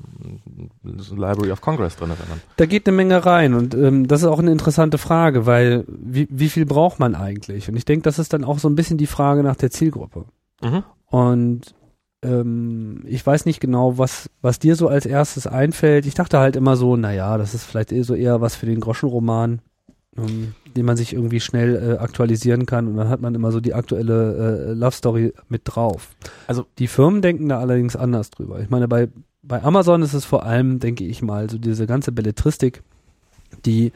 [0.84, 2.10] Library of Congress drin.
[2.10, 5.48] Wenn man da geht eine Menge rein und ähm, das ist auch eine interessante Frage,
[5.48, 7.70] weil wie, wie viel braucht man eigentlich?
[7.70, 10.26] Und ich denke, das ist dann auch so ein bisschen die Frage nach der Zielgruppe.
[10.62, 10.84] Mhm.
[11.08, 11.74] Und
[12.22, 16.06] ähm, ich weiß nicht genau, was, was dir so als erstes einfällt.
[16.06, 18.80] Ich dachte halt immer so, naja, das ist vielleicht eh so eher was für den
[18.80, 19.62] Groschenroman
[20.18, 23.60] ähm, den man sich irgendwie schnell äh, aktualisieren kann und dann hat man immer so
[23.60, 26.10] die aktuelle äh, Love Story mit drauf.
[26.48, 28.60] Also die Firmen denken da allerdings anders drüber.
[28.60, 29.10] Ich meine, bei,
[29.42, 32.84] bei Amazon ist es vor allem, denke ich mal, so diese ganze Belletristik,
[33.66, 33.92] die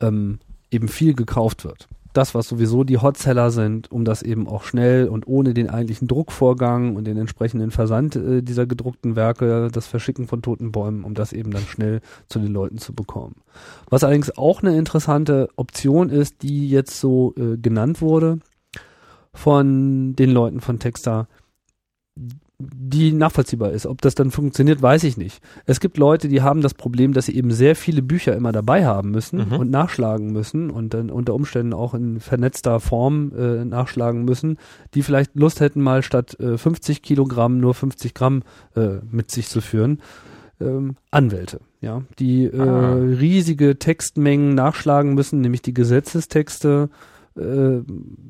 [0.00, 0.38] ähm,
[0.70, 5.08] eben viel gekauft wird das, was sowieso die Hotseller sind, um das eben auch schnell
[5.08, 10.26] und ohne den eigentlichen Druckvorgang und den entsprechenden Versand äh, dieser gedruckten Werke, das Verschicken
[10.26, 13.36] von toten Bäumen, um das eben dann schnell zu den Leuten zu bekommen.
[13.88, 18.38] Was allerdings auch eine interessante Option ist, die jetzt so äh, genannt wurde
[19.32, 21.28] von den Leuten von Texta,
[22.60, 23.86] die nachvollziehbar ist.
[23.86, 25.42] Ob das dann funktioniert, weiß ich nicht.
[25.66, 28.84] Es gibt Leute, die haben das Problem, dass sie eben sehr viele Bücher immer dabei
[28.84, 29.56] haben müssen mhm.
[29.56, 34.58] und nachschlagen müssen und dann unter Umständen auch in vernetzter Form äh, nachschlagen müssen,
[34.94, 38.42] die vielleicht Lust hätten, mal statt äh, 50 Kilogramm nur 50 Gramm
[38.76, 40.00] äh, mit sich zu führen.
[40.60, 42.94] Ähm, Anwälte, ja, die äh, ah.
[42.94, 46.90] riesige Textmengen nachschlagen müssen, nämlich die Gesetzestexte.
[47.34, 47.80] Äh,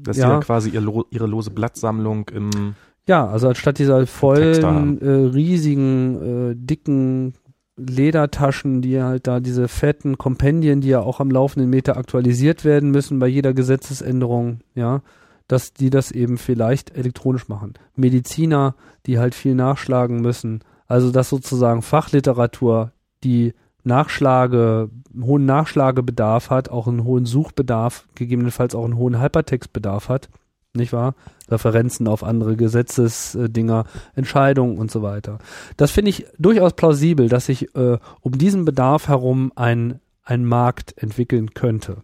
[0.02, 2.74] Dass ja, sie ja quasi ihr, ihre lose Blattsammlung im
[3.10, 7.34] ja, also anstatt dieser vollen, äh, riesigen, äh, dicken
[7.76, 12.92] Ledertaschen, die halt da diese fetten Kompendien, die ja auch am laufenden Meter aktualisiert werden
[12.92, 15.02] müssen bei jeder Gesetzesänderung, ja,
[15.48, 17.74] dass die das eben vielleicht elektronisch machen.
[17.96, 20.60] Mediziner, die halt viel nachschlagen müssen.
[20.86, 22.92] Also dass sozusagen Fachliteratur,
[23.24, 30.08] die Nachschlage, einen hohen Nachschlagebedarf hat, auch einen hohen Suchbedarf, gegebenenfalls auch einen hohen Hypertextbedarf
[30.08, 30.28] hat,
[30.74, 31.14] nicht wahr?
[31.48, 35.38] Referenzen auf andere Gesetzesdinger, Entscheidungen und so weiter.
[35.76, 40.96] Das finde ich durchaus plausibel, dass sich äh, um diesen Bedarf herum ein, ein Markt
[40.96, 42.02] entwickeln könnte.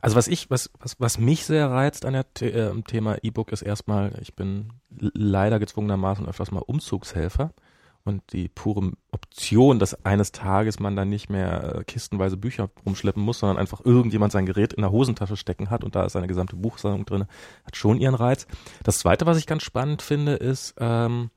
[0.00, 3.62] Also was ich, was, was, was mich sehr reizt an der äh, Thema E-Book ist
[3.62, 7.52] erstmal, ich bin leider gezwungenermaßen öfters mal Umzugshelfer
[8.04, 13.22] und die pure Option, dass eines Tages man dann nicht mehr äh, kistenweise Bücher rumschleppen
[13.22, 16.26] muss, sondern einfach irgendjemand sein Gerät in der Hosentasche stecken hat und da ist eine
[16.26, 17.26] gesamte Buchsammlung drin,
[17.64, 18.46] hat schon ihren Reiz.
[18.82, 21.30] Das Zweite, was ich ganz spannend finde, ist, ähm,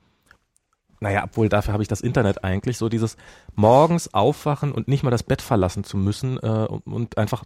[1.00, 3.18] naja, obwohl dafür habe ich das Internet eigentlich, so dieses
[3.54, 7.44] morgens aufwachen und nicht mal das Bett verlassen zu müssen äh, und, und einfach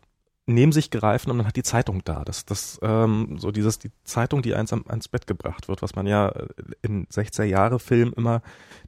[0.50, 2.24] neben sich greifen und man hat die Zeitung da.
[2.26, 6.08] Das, das, ähm, so dieses, die Zeitung, die eins ans Bett gebracht wird, was man
[6.08, 6.48] ja äh,
[6.82, 8.42] in 60er Jahre Film immer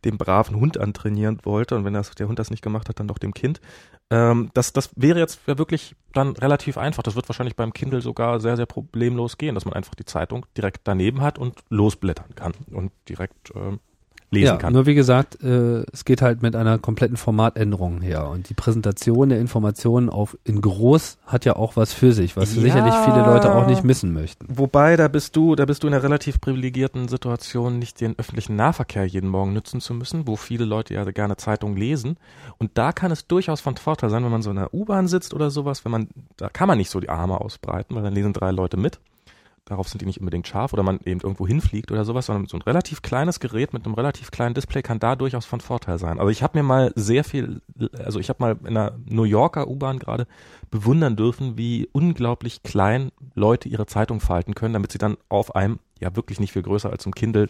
[0.03, 3.07] dem braven Hund antrainieren wollte und wenn das, der Hund das nicht gemacht hat, dann
[3.07, 3.61] doch dem Kind.
[4.09, 7.03] Ähm, das, das wäre jetzt wirklich dann relativ einfach.
[7.03, 10.45] Das wird wahrscheinlich beim Kindle sogar sehr, sehr problemlos gehen, dass man einfach die Zeitung
[10.57, 13.79] direkt daneben hat und losblättern kann und direkt ähm,
[14.31, 14.73] lesen ja, kann.
[14.73, 18.29] Nur wie gesagt, äh, es geht halt mit einer kompletten Formatänderung her.
[18.29, 22.55] Und die Präsentation der Informationen auf in groß hat ja auch was für sich, was
[22.55, 22.61] Ja.
[22.61, 24.45] sicherlich viele Leute auch nicht missen möchten.
[24.47, 28.55] Wobei, da bist du, da bist du in einer relativ privilegierten Situation, nicht den öffentlichen
[28.55, 32.17] Nahverkehr jeden Morgen nutzen zu müssen, wo viele Leute ja gerne Zeitung lesen.
[32.57, 35.33] Und da kann es durchaus von Vorteil sein, wenn man so in der U-Bahn sitzt
[35.33, 38.31] oder sowas, wenn man, da kann man nicht so die Arme ausbreiten, weil dann lesen
[38.31, 38.99] drei Leute mit.
[39.65, 42.57] Darauf sind die nicht unbedingt scharf oder man eben irgendwo hinfliegt oder sowas, sondern so
[42.57, 46.19] ein relativ kleines Gerät mit einem relativ kleinen Display kann da durchaus von Vorteil sein.
[46.19, 47.61] Also ich habe mir mal sehr viel,
[47.97, 50.25] also ich habe mal in einer New Yorker U-Bahn gerade
[50.71, 55.79] bewundern dürfen, wie unglaublich klein Leute ihre Zeitung falten können, damit sie dann auf einem,
[55.99, 57.47] ja wirklich nicht viel größer als ein Kindle,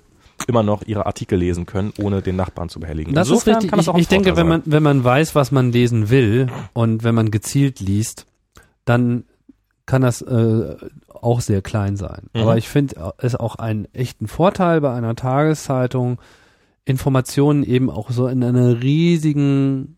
[0.48, 3.14] immer noch ihre Artikel lesen können, ohne den Nachbarn zu behelligen.
[3.14, 3.72] Das ist Insofern richtig.
[3.72, 7.16] kann Ich, ich denke, wenn man, wenn man weiß, was man lesen will und wenn
[7.16, 8.26] man gezielt liest,
[8.86, 9.24] dann
[9.86, 10.76] kann das äh,
[11.24, 12.30] auch sehr klein sein.
[12.34, 12.42] Mhm.
[12.42, 16.20] Aber ich finde es auch einen echten Vorteil bei einer Tageszeitung,
[16.86, 19.98] Informationen eben auch so in einer riesigen,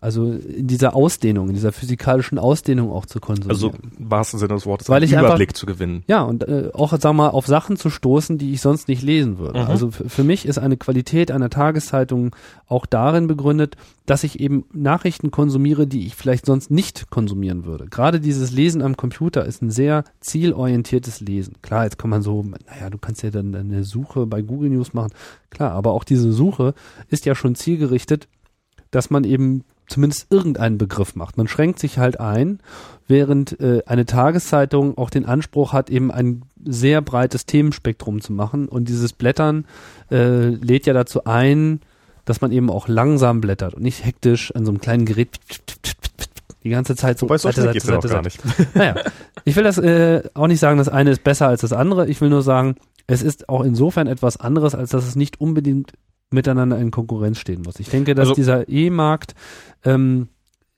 [0.00, 3.50] also in dieser Ausdehnung, in dieser physikalischen Ausdehnung auch zu konsumieren.
[3.50, 6.04] Also im wahrsten Sinne des Wortes Weil einen ich einfach- Überblick zu gewinnen.
[6.06, 9.38] Ja, und äh, auch, sag mal, auf Sachen zu stoßen, die ich sonst nicht lesen
[9.38, 9.60] würde.
[9.60, 9.66] Mhm.
[9.66, 12.34] Also für mich ist eine Qualität einer Tageszeitung
[12.66, 17.86] auch darin begründet, dass ich eben Nachrichten konsumiere, die ich vielleicht sonst nicht konsumieren würde.
[17.88, 21.54] Gerade dieses Lesen am Computer ist ein sehr zielorientiertes Lesen.
[21.60, 24.94] Klar, jetzt kann man so, naja, du kannst ja dann eine Suche bei Google News
[24.94, 25.10] machen.
[25.50, 26.74] Klar, aber auch diese Suche
[27.08, 28.28] ist ja schon zielgerichtet,
[28.90, 31.36] dass man eben zumindest irgendeinen Begriff macht.
[31.36, 32.60] Man schränkt sich halt ein,
[33.08, 38.68] während äh, eine Tageszeitung auch den Anspruch hat, eben ein sehr breites Themenspektrum zu machen.
[38.68, 39.64] Und dieses Blättern
[40.10, 41.80] äh, lädt ja dazu ein,
[42.24, 45.38] dass man eben auch langsam blättert und nicht hektisch an so einem kleinen Gerät
[46.62, 48.24] die ganze Zeit so Wobei Seite, Seite, Seite, Seite.
[48.24, 48.40] nicht.
[48.74, 48.96] Naja,
[49.44, 52.08] ich will das äh, auch nicht sagen, das eine ist besser als das andere.
[52.08, 55.92] Ich will nur sagen, es ist auch insofern etwas anderes, als dass es nicht unbedingt
[56.30, 57.80] miteinander in Konkurrenz stehen muss.
[57.80, 59.34] Ich denke, dass Also- dieser E-Markt
[59.84, 60.28] ähm,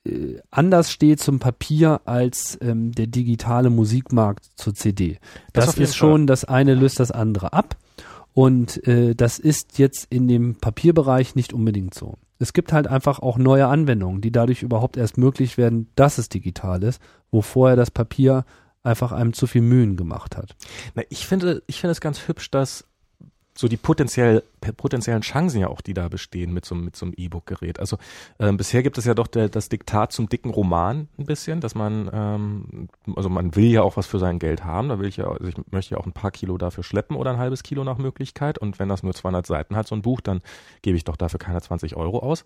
[0.05, 5.19] äh, anders steht zum Papier als ähm, der digitale Musikmarkt zur CD.
[5.53, 7.77] Das Das, ist schon, das eine löst das andere ab.
[8.33, 12.17] Und äh, das ist jetzt in dem Papierbereich nicht unbedingt so.
[12.39, 16.29] Es gibt halt einfach auch neue Anwendungen, die dadurch überhaupt erst möglich werden, dass es
[16.31, 18.45] digital ist, wo vorher das Papier
[18.83, 20.57] einfach einem zu viel Mühen gemacht hat.
[20.95, 22.87] Na, ich finde, ich finde es ganz hübsch, dass
[23.55, 24.43] so die potenziell,
[24.77, 27.81] potenziellen Chancen ja auch, die da bestehen mit so, mit so einem E-Book-Gerät.
[27.81, 27.99] Also
[28.39, 31.75] ähm, bisher gibt es ja doch der, das Diktat zum dicken Roman ein bisschen, dass
[31.75, 35.17] man, ähm, also man will ja auch was für sein Geld haben, da will ich
[35.17, 37.85] ja, also ich möchte ja auch ein paar Kilo dafür schleppen oder ein halbes Kilo
[37.85, 40.41] nach Möglichkeit und wenn das nur 200 Seiten hat, so ein Buch, dann
[40.83, 42.45] gebe ich doch dafür keine 20 Euro aus.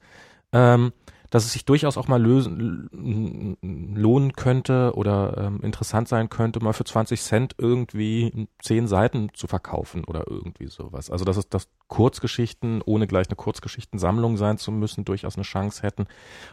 [0.53, 0.93] Ähm,
[1.35, 6.75] dass es sich durchaus auch mal lösen, lohnen könnte oder ähm, interessant sein könnte, mal
[6.75, 11.11] für 20 Cent irgendwie 10 Seiten zu verkaufen oder irgendwie sowas.
[11.11, 15.83] Also dass es dass Kurzgeschichten, ohne gleich eine Kurzgeschichtensammlung sein zu müssen, durchaus eine Chance
[15.83, 16.07] hätten.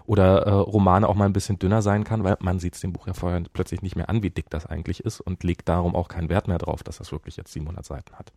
[0.08, 2.92] Oder äh, Romane auch mal ein bisschen dünner sein kann, weil man sieht es dem
[2.92, 5.96] Buch ja vorher plötzlich nicht mehr an, wie dick das eigentlich ist und legt darum
[5.96, 8.34] auch keinen Wert mehr drauf, dass das wirklich jetzt 700 Seiten hat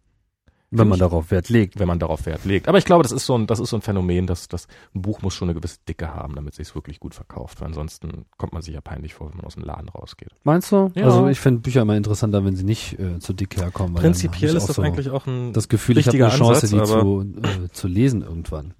[0.78, 1.78] Wenn man darauf Wert legt.
[1.78, 2.68] wenn man darauf Wert legt.
[2.68, 5.02] Aber ich glaube, das ist so ein, das ist so ein Phänomen, dass das ein
[5.02, 7.60] Buch muss schon eine gewisse Dicke haben, damit es sich wirklich gut verkauft.
[7.60, 10.30] Weil ansonsten kommt man sich ja peinlich vor, wenn man aus dem Laden rausgeht.
[10.42, 10.90] Meinst du?
[10.94, 11.04] Ja.
[11.04, 13.94] Also ich finde Bücher immer interessanter, wenn sie nicht äh, zu dick herkommen.
[13.94, 17.00] Prinzipiell ist das so eigentlich auch ein das Gefühl, ich habe eine Chance, Ansatz, die
[17.00, 18.74] zu, äh, zu lesen irgendwann.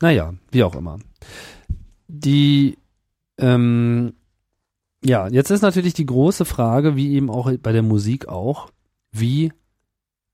[0.00, 0.98] Naja, wie auch immer.
[2.08, 2.78] Die,
[3.38, 4.12] ähm,
[5.04, 8.70] ja, jetzt ist natürlich die große Frage, wie eben auch bei der Musik auch,
[9.12, 9.52] wie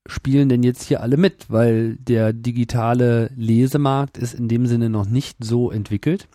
[0.07, 1.45] spielen denn jetzt hier alle mit?
[1.49, 6.27] Weil der digitale Lesemarkt ist in dem Sinne noch nicht so entwickelt.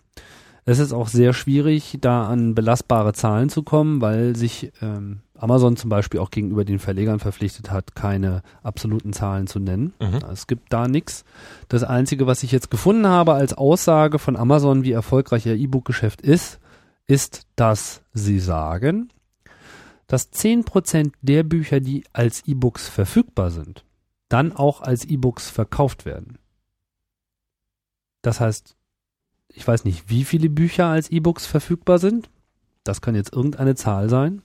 [0.65, 5.77] Es ist auch sehr schwierig, da an belastbare Zahlen zu kommen, weil sich ähm, Amazon
[5.77, 9.93] zum Beispiel auch gegenüber den Verlegern verpflichtet hat, keine absoluten Zahlen zu nennen.
[9.99, 10.19] Mhm.
[10.31, 11.23] Es gibt da nichts.
[11.69, 16.21] Das Einzige, was ich jetzt gefunden habe als Aussage von Amazon, wie erfolgreich ihr E-Book-Geschäft
[16.21, 16.59] ist,
[17.07, 19.09] ist, dass sie sagen,
[20.09, 23.85] dass 10% der Bücher, die als E-Books verfügbar sind,
[24.27, 26.39] dann auch als E-Books verkauft werden.
[28.23, 28.75] Das heißt,
[29.49, 32.29] ich weiß nicht, wie viele Bücher als E-Books verfügbar sind.
[32.83, 34.41] Das kann jetzt irgendeine Zahl sein.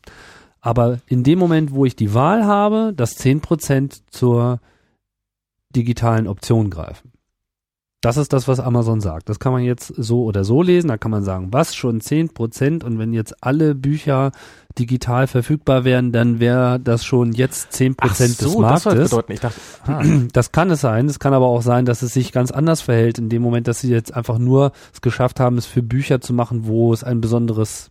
[0.61, 4.61] Aber in dem Moment, wo ich die Wahl habe, dass 10% zur
[5.71, 7.14] digitalen Option greifen.
[8.05, 9.31] Das ist das, was Amazon sagt.
[9.31, 10.89] Das kann man jetzt so oder so lesen.
[10.89, 14.33] Da kann man sagen, was schon 10% und wenn jetzt alle Bücher
[14.79, 19.11] digital verfügbar wären, dann wäre das schon jetzt 10% Ach des so, das soll Marktes.
[19.11, 19.33] bedeuten.
[19.33, 20.03] Ich dachte, ah,
[20.35, 21.07] Das kann es sein.
[21.07, 23.81] Es kann aber auch sein, dass es sich ganz anders verhält, in dem Moment, dass
[23.81, 27.23] sie jetzt einfach nur es geschafft haben, es für Bücher zu machen, wo es ein
[27.23, 27.91] besonderes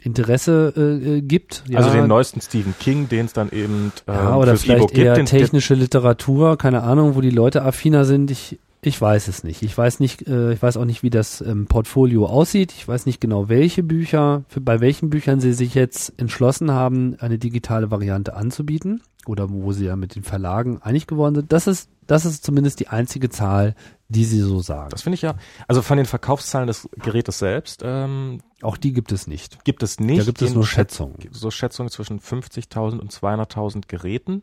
[0.00, 1.64] Interesse äh, äh, gibt.
[1.74, 4.78] also ja, den neuesten Stephen King, den es dann eben ähm, ja, oder fürs vielleicht
[4.78, 8.30] E-Book eher gibt, technische Literatur, keine Ahnung, wo die Leute affiner sind.
[8.30, 9.62] Ich Ich weiß es nicht.
[9.62, 12.72] Ich weiß nicht, äh, ich weiß auch nicht, wie das ähm, Portfolio aussieht.
[12.72, 17.16] Ich weiß nicht genau, welche Bücher, für, bei welchen Büchern sie sich jetzt entschlossen haben,
[17.18, 21.52] eine digitale Variante anzubieten oder wo sie ja mit den Verlagen einig geworden sind.
[21.52, 23.74] Das ist, das ist zumindest die einzige Zahl,
[24.08, 24.90] die sie so sagen.
[24.90, 25.34] Das finde ich ja,
[25.66, 29.62] also von den Verkaufszahlen des Gerätes selbst, ähm, auch die gibt es nicht.
[29.64, 30.20] Gibt es nicht.
[30.20, 31.16] Da gibt es nur Schätzungen.
[31.30, 34.42] So Schätzungen zwischen 50.000 und 200.000 Geräten.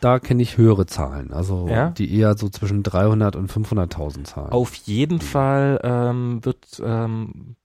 [0.00, 1.90] Da kenne ich höhere Zahlen, also Ja?
[1.90, 4.50] die eher so zwischen 300 und 500.000 Zahlen.
[4.52, 7.56] Auf jeden Fall ähm, wird ähm,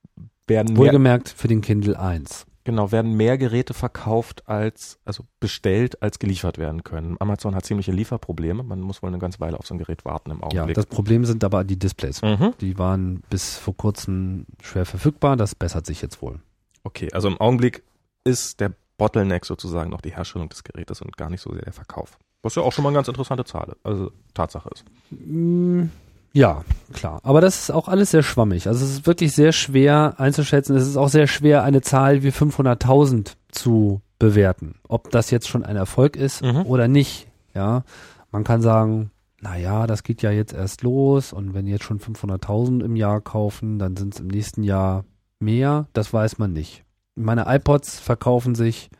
[0.46, 2.46] werden mehr, Wohlgemerkt für den Kindle 1.
[2.64, 7.16] genau werden mehr Geräte verkauft als also bestellt als geliefert werden können.
[7.20, 8.62] Amazon hat ziemliche Lieferprobleme.
[8.62, 10.74] Man muss wohl eine ganze Weile auf so ein Gerät warten im Ja, Augenblick.
[10.76, 12.22] das Problem sind aber die Displays.
[12.22, 12.54] mhm.
[12.60, 16.40] Die waren bis vor kurzem schwer verfügbar, das bessert sich jetzt wohl.
[16.84, 17.82] Okay, also im Augenblick
[18.24, 21.72] ist der Bottleneck sozusagen noch die Herstellung des Gerätes und gar nicht so sehr der
[21.72, 22.18] Verkauf.
[22.42, 24.84] Was ja auch schon mal eine ganz interessante Zahl, also Tatsache ist.
[25.10, 25.84] Mm,
[26.32, 27.20] Ja, klar.
[27.24, 28.66] Aber das ist auch alles sehr schwammig.
[28.68, 30.76] Also es ist wirklich sehr schwer einzuschätzen.
[30.76, 34.76] Es ist auch sehr schwer, eine Zahl wie 500.000 zu bewerten.
[34.88, 36.62] Ob das jetzt schon ein Erfolg ist Mhm.
[36.66, 37.26] oder nicht.
[37.54, 37.82] Ja,
[38.30, 39.10] man kann sagen,
[39.40, 43.20] na ja, das geht ja jetzt erst los und wenn jetzt schon 500.000 im Jahr
[43.20, 45.04] kaufen, dann sind es im nächsten Jahr
[45.40, 45.86] mehr.
[45.92, 46.84] Das weiß man nicht.
[47.14, 48.90] Meine iPods verkaufen sich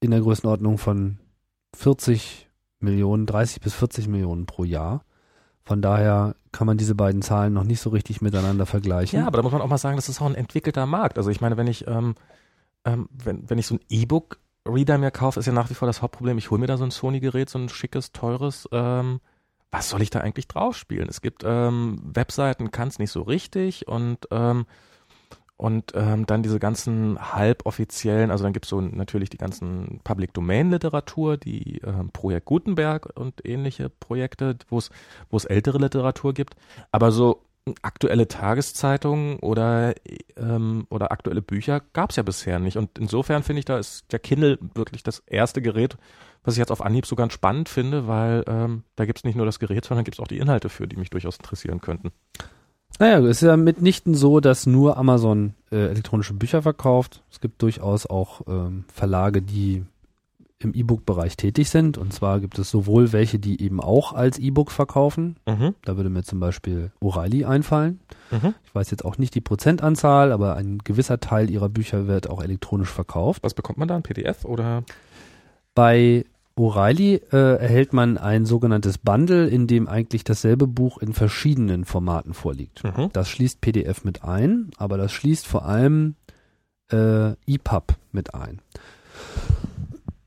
[0.00, 1.18] in der Größenordnung von
[1.74, 5.04] 40 Millionen, 30 bis 40 Millionen pro Jahr.
[5.64, 9.18] Von daher kann man diese beiden Zahlen noch nicht so richtig miteinander vergleichen.
[9.18, 11.16] Ja, aber da muss man auch mal sagen, das ist auch ein entwickelter Markt.
[11.16, 12.14] Also ich meine, wenn ich, ähm,
[12.84, 16.02] ähm, wenn, wenn ich so ein E-Book-Reader mir kaufe, ist ja nach wie vor das
[16.02, 16.36] Hauptproblem.
[16.36, 18.68] Ich hole mir da so ein Sony-Gerät, so ein schickes, teures.
[18.72, 19.20] Ähm,
[19.70, 21.08] was soll ich da eigentlich drauf spielen?
[21.08, 24.66] Es gibt ähm, Webseiten, kann es nicht so richtig und ähm,
[25.64, 30.70] und ähm, dann diese ganzen halboffiziellen, also dann gibt's so natürlich die ganzen Public Domain
[30.70, 36.54] Literatur, die ähm, Projekt Gutenberg und ähnliche Projekte, wo es ältere Literatur gibt,
[36.92, 37.46] aber so
[37.80, 39.94] aktuelle Tageszeitungen oder
[40.36, 44.18] ähm, oder aktuelle Bücher gab's ja bisher nicht und insofern finde ich, da ist der
[44.18, 45.96] Kindle wirklich das erste Gerät,
[46.42, 49.46] was ich jetzt auf Anhieb so ganz spannend finde, weil ähm, da gibt's nicht nur
[49.46, 52.12] das Gerät, sondern gibt's auch die Inhalte für, die mich durchaus interessieren könnten.
[52.98, 57.22] Naja, es ist ja mitnichten so, dass nur Amazon äh, elektronische Bücher verkauft.
[57.30, 59.84] Es gibt durchaus auch ähm, Verlage, die
[60.60, 61.98] im E-Book-Bereich tätig sind.
[61.98, 65.36] Und zwar gibt es sowohl welche, die eben auch als E-Book verkaufen.
[65.46, 65.74] Mhm.
[65.84, 68.00] Da würde mir zum Beispiel O'Reilly einfallen.
[68.30, 68.54] Mhm.
[68.64, 72.42] Ich weiß jetzt auch nicht die Prozentanzahl, aber ein gewisser Teil ihrer Bücher wird auch
[72.42, 73.42] elektronisch verkauft.
[73.42, 73.96] Was bekommt man da?
[73.96, 74.84] Ein PDF oder?
[75.74, 76.24] Bei
[76.56, 82.32] O'Reilly äh, erhält man ein sogenanntes Bundle, in dem eigentlich dasselbe Buch in verschiedenen Formaten
[82.32, 82.84] vorliegt.
[82.84, 83.10] Mhm.
[83.12, 86.14] Das schließt PDF mit ein, aber das schließt vor allem
[86.92, 88.60] äh, EPUB mit ein.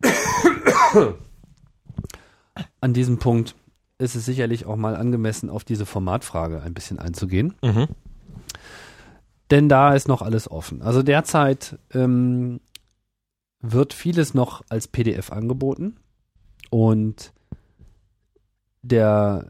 [2.81, 3.55] An diesem Punkt
[3.97, 7.55] ist es sicherlich auch mal angemessen, auf diese Formatfrage ein bisschen einzugehen.
[7.63, 7.87] Mhm.
[9.49, 10.81] Denn da ist noch alles offen.
[10.81, 12.59] Also derzeit ähm,
[13.61, 15.95] wird vieles noch als PDF angeboten
[16.69, 17.33] und
[18.81, 19.45] der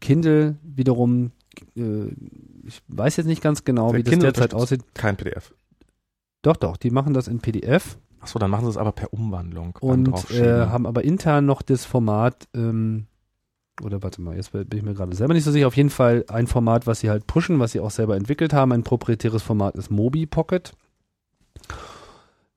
[0.00, 1.32] Kindle wiederum,
[1.76, 2.06] äh,
[2.66, 4.94] ich weiß jetzt nicht ganz genau, Der wie das Kindle derzeit unterstützt aussieht.
[4.94, 5.54] Kein PDF.
[6.42, 9.76] Doch, doch, die machen das in PDF Achso, dann machen sie es aber per Umwandlung.
[9.82, 13.06] und äh, haben aber intern noch das Format, ähm,
[13.82, 16.24] oder warte mal, jetzt bin ich mir gerade selber nicht so sicher, auf jeden Fall
[16.28, 18.72] ein Format, was sie halt pushen, was sie auch selber entwickelt haben.
[18.72, 20.72] Ein proprietäres Format ist Mobi Pocket.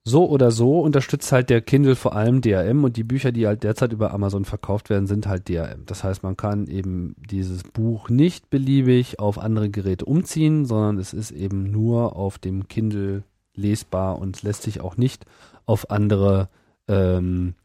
[0.07, 3.63] So oder so unterstützt halt der Kindle vor allem DRM und die Bücher, die halt
[3.63, 5.85] derzeit über Amazon verkauft werden, sind halt DRM.
[5.85, 11.11] Das heißt, man kann eben dieses Buch nicht beliebig auf andere Geräte umziehen, sondern es
[11.11, 15.25] ist eben nur auf dem Kindle lesbar und lässt sich auch nicht
[15.65, 16.47] auf andere
[16.87, 17.55] ähm,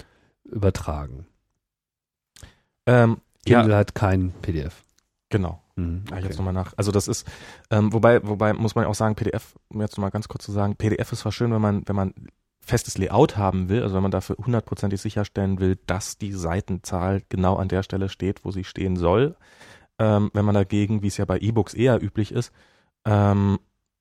[0.43, 1.27] übertragen.
[2.87, 4.83] ähm, Kindle ja, hat kein PDF.
[5.31, 5.62] genau.
[5.77, 6.25] Mhm, Ah, okay.
[6.25, 6.75] Jetzt nochmal nach.
[6.77, 7.27] Also das ist,
[7.71, 10.77] ähm, wobei, wobei muss man auch sagen, PDF, um jetzt nochmal ganz kurz zu sagen,
[10.77, 12.15] PDF ist zwar schön, wenn man, wenn man
[12.65, 17.57] festes Layout haben will, also wenn man dafür hundertprozentig sicherstellen will, dass die Seitenzahl genau
[17.57, 19.37] an der Stelle steht, wo sie stehen soll.
[19.99, 22.53] Ähm, wenn man dagegen, wie es ja bei E-Books eher üblich ist,
[23.05, 23.59] ähm,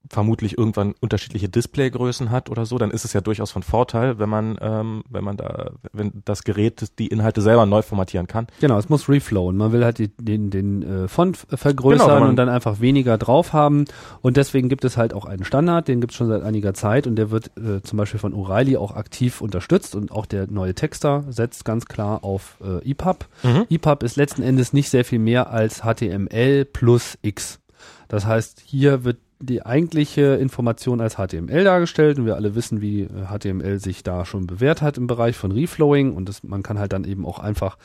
[0.09, 4.29] vermutlich irgendwann unterschiedliche Displaygrößen hat oder so, dann ist es ja durchaus von Vorteil, wenn
[4.29, 8.47] man, ähm, wenn man da, wenn das Gerät die Inhalte selber neu formatieren kann.
[8.59, 9.55] Genau, es muss reflowen.
[9.57, 13.53] Man will halt die, den, den äh, Font vergrößern Genau, und dann einfach weniger drauf
[13.53, 13.85] haben.
[14.21, 17.07] Und deswegen gibt es halt auch einen Standard, den gibt es schon seit einiger Zeit
[17.07, 20.73] und der wird äh, zum Beispiel von O'Reilly auch aktiv unterstützt und auch der neue
[20.73, 23.25] Texter setzt ganz klar auf äh, EPUB.
[23.43, 23.65] Mhm.
[23.69, 27.59] EPUB ist letzten Endes nicht sehr viel mehr als HTML plus X.
[28.07, 33.07] Das heißt, hier wird die eigentliche Information als HTML dargestellt und wir alle wissen, wie
[33.07, 36.93] HTML sich da schon bewährt hat im Bereich von Reflowing und das, man kann halt
[36.93, 37.77] dann eben auch einfach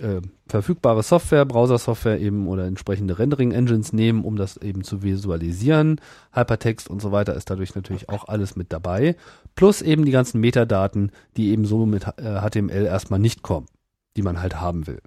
[0.00, 6.00] äh, verfügbare Software, Browser-Software eben oder entsprechende Rendering-Engines nehmen, um das eben zu visualisieren.
[6.32, 9.16] Hypertext und so weiter ist dadurch natürlich auch alles mit dabei.
[9.54, 13.66] Plus eben die ganzen Metadaten, die eben so mit HTML äh, erstmal nicht kommen,
[14.16, 15.00] die man halt haben will.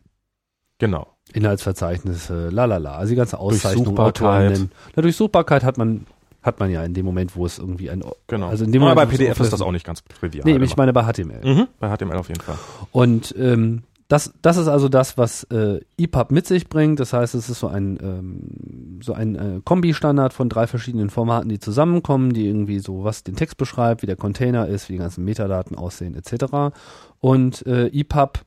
[0.80, 1.08] Genau.
[1.34, 6.06] Inhaltsverzeichnisse, lalala, also die ganze Auszeichnung, Autoren Na, Durchsuchbarkeit hat man
[6.42, 8.48] hat man ja in dem Moment, wo es irgendwie ein genau.
[8.48, 10.44] also in dem Moment, bei PDF ist das auch nicht ganz trivial.
[10.44, 11.42] Nee, ich meine bei HTML.
[11.44, 12.58] Mhm, bei HTML auf jeden Fall.
[12.92, 17.00] Und ähm, das, das ist also das, was äh, EPUB mit sich bringt.
[17.00, 21.48] Das heißt, es ist so ein ähm, so ein äh, Kombi-Standard von drei verschiedenen Formaten,
[21.48, 25.00] die zusammenkommen, die irgendwie so was den Text beschreibt, wie der Container ist, wie die
[25.00, 26.76] ganzen Metadaten aussehen etc.
[27.20, 28.40] Und äh, EPUB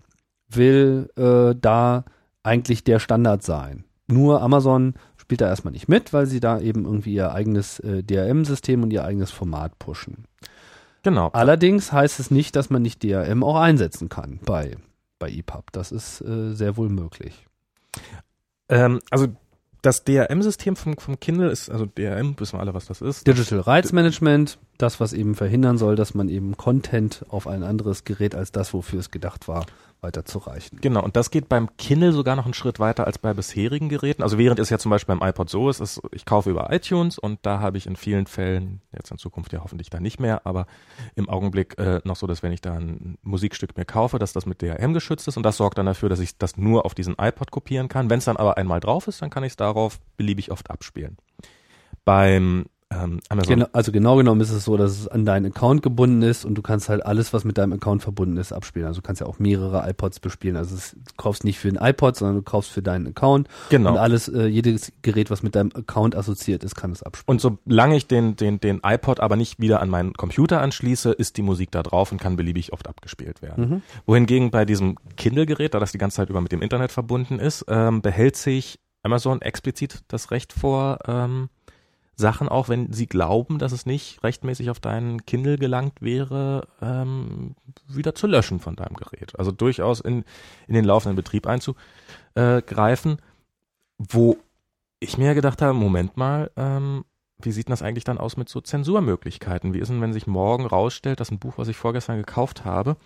[0.50, 2.04] will äh, da
[2.44, 3.84] eigentlich der Standard sein.
[4.06, 8.02] Nur Amazon spielt da erstmal nicht mit, weil sie da eben irgendwie ihr eigenes äh,
[8.02, 10.26] DRM-System und ihr eigenes Format pushen.
[11.02, 11.28] Genau.
[11.32, 14.76] Allerdings heißt es nicht, dass man nicht DRM auch einsetzen kann bei,
[15.18, 15.72] bei EPUB.
[15.72, 17.46] Das ist äh, sehr wohl möglich.
[18.68, 19.28] Ähm, also
[19.84, 23.26] das DRM-System vom, vom Kindle ist, also DRM, wissen wir alle, was das ist.
[23.26, 28.04] Digital Rights Management, das, was eben verhindern soll, dass man eben Content auf ein anderes
[28.04, 29.66] Gerät als das, wofür es gedacht war,
[30.04, 30.78] weiterzureichen.
[30.80, 34.22] Genau, und das geht beim Kindle sogar noch einen Schritt weiter als bei bisherigen Geräten.
[34.22, 37.18] Also während es ja zum Beispiel beim iPod so ist, ist ich kaufe über iTunes
[37.18, 40.46] und da habe ich in vielen Fällen, jetzt in Zukunft ja hoffentlich da nicht mehr,
[40.46, 40.66] aber
[41.16, 44.46] im Augenblick äh, noch so, dass wenn ich da ein Musikstück mir kaufe, dass das
[44.46, 47.16] mit DRM geschützt ist und das sorgt dann dafür, dass ich das nur auf diesen
[47.18, 48.10] iPod kopieren kann.
[48.10, 51.16] Wenn es dann aber einmal drauf ist, dann kann ich es darauf beliebig oft abspielen.
[52.04, 53.54] Beim ähm, Amazon.
[53.54, 56.54] Genau, also genau genommen ist es so, dass es an deinen Account gebunden ist und
[56.54, 58.86] du kannst halt alles, was mit deinem Account verbunden ist, abspielen.
[58.86, 60.56] Also du kannst ja auch mehrere iPods bespielen.
[60.56, 63.48] Also es, du kaufst nicht für einen iPod, sondern du kaufst für deinen Account.
[63.70, 63.92] Genau.
[63.92, 67.40] Und alles, äh, jedes Gerät, was mit deinem Account assoziiert ist, kann es abspielen.
[67.40, 71.36] Und solange ich den, den, den iPod aber nicht wieder an meinen Computer anschließe, ist
[71.36, 73.68] die Musik da drauf und kann beliebig oft abgespielt werden.
[73.68, 73.82] Mhm.
[74.06, 77.64] Wohingegen bei diesem Kindle-Gerät, da das die ganze Zeit über mit dem Internet verbunden ist,
[77.68, 81.50] ähm, behält sich Amazon explizit das Recht vor, ähm,
[82.16, 87.56] Sachen, auch wenn sie glauben, dass es nicht rechtmäßig auf deinen Kindle gelangt wäre, ähm,
[87.88, 89.38] wieder zu löschen von deinem Gerät.
[89.38, 90.24] Also durchaus in,
[90.68, 93.18] in den laufenden Betrieb einzugreifen,
[93.98, 94.36] wo
[95.00, 97.04] ich mir gedacht habe, Moment mal, ähm,
[97.38, 99.74] wie sieht das eigentlich dann aus mit so Zensurmöglichkeiten?
[99.74, 102.96] Wie ist denn, wenn sich morgen rausstellt, dass ein Buch, was ich vorgestern gekauft habe,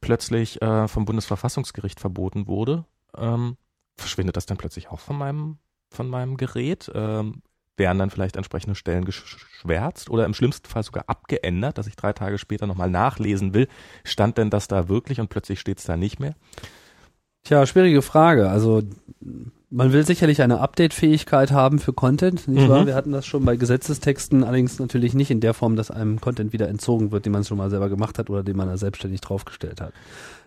[0.00, 2.84] plötzlich äh, vom Bundesverfassungsgericht verboten wurde?
[3.16, 3.56] Ähm,
[3.96, 5.58] verschwindet das dann plötzlich auch von meinem
[5.92, 6.90] von meinem Gerät?
[6.94, 7.42] Ähm,
[7.80, 12.12] werden dann vielleicht entsprechende Stellen geschwärzt oder im schlimmsten Fall sogar abgeändert, dass ich drei
[12.12, 13.66] Tage später nochmal nachlesen will.
[14.04, 16.34] Stand denn das da wirklich und plötzlich steht es da nicht mehr?
[17.42, 18.50] Tja, schwierige Frage.
[18.50, 18.82] Also
[19.70, 22.68] man will sicherlich eine Update-Fähigkeit haben für Content, nicht mhm.
[22.68, 22.86] wahr?
[22.86, 26.52] Wir hatten das schon bei Gesetzestexten, allerdings natürlich nicht in der Form, dass einem Content
[26.52, 29.20] wieder entzogen wird, den man schon mal selber gemacht hat oder den man da selbstständig
[29.20, 29.94] draufgestellt hat.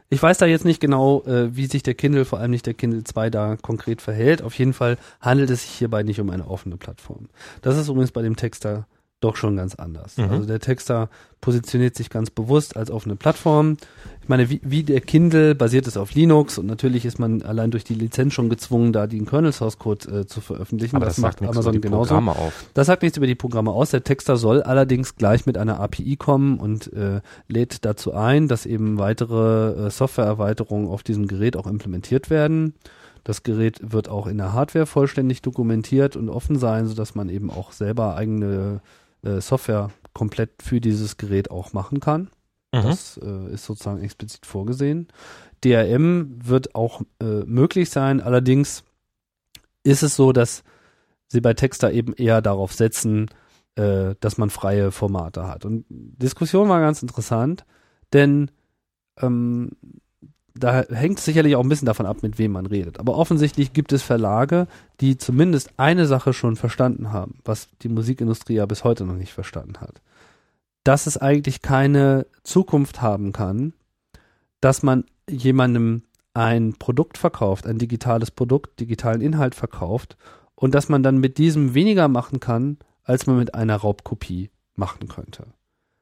[0.09, 2.73] Ich weiß da jetzt nicht genau, äh, wie sich der Kindle, vor allem nicht der
[2.73, 4.41] Kindle 2 da konkret verhält.
[4.41, 7.29] Auf jeden Fall handelt es sich hierbei nicht um eine offene Plattform.
[7.61, 8.85] Das ist übrigens bei dem Texter
[9.23, 10.17] doch schon ganz anders.
[10.17, 10.29] Mhm.
[10.29, 11.09] Also der Texter
[11.41, 13.77] positioniert sich ganz bewusst als offene Plattform.
[14.21, 17.71] Ich meine, wie, wie der Kindle basiert es auf Linux und natürlich ist man allein
[17.71, 20.95] durch die Lizenz schon gezwungen, da den Kernel Source Code äh, zu veröffentlichen.
[20.95, 22.21] Aber das, das macht Amazon genauso.
[22.73, 23.91] Das sagt nichts über die Programme aus.
[23.91, 28.65] Der Texter soll allerdings gleich mit einer API kommen und äh, lädt dazu ein, dass
[28.65, 32.73] eben weitere äh, Softwareerweiterungen auf diesem Gerät auch implementiert werden.
[33.23, 37.49] Das Gerät wird auch in der Hardware vollständig dokumentiert und offen sein, sodass man eben
[37.49, 38.81] auch selber eigene
[39.23, 42.29] äh, Software komplett für dieses Gerät auch machen kann.
[42.71, 42.83] Mhm.
[42.83, 45.07] Das äh, ist sozusagen explizit vorgesehen.
[45.63, 48.83] DRM wird auch äh, möglich sein, allerdings
[49.83, 50.63] ist es so, dass
[51.27, 53.29] sie bei Texter eben eher darauf setzen,
[53.75, 55.65] äh, dass man freie Formate hat.
[55.65, 57.65] Und Diskussion war ganz interessant,
[58.11, 58.51] denn
[59.21, 59.71] ähm,
[60.55, 62.99] da hängt es sicherlich auch ein bisschen davon ab, mit wem man redet.
[62.99, 64.67] Aber offensichtlich gibt es Verlage,
[65.01, 69.33] die zumindest eine Sache schon verstanden haben, was die Musikindustrie ja bis heute noch nicht
[69.33, 70.01] verstanden hat.
[70.83, 73.73] Dass es eigentlich keine Zukunft haben kann,
[74.61, 80.17] dass man jemandem ein Produkt verkauft, ein digitales Produkt, digitalen Inhalt verkauft
[80.55, 85.07] und dass man dann mit diesem weniger machen kann, als man mit einer Raubkopie machen
[85.07, 85.47] könnte.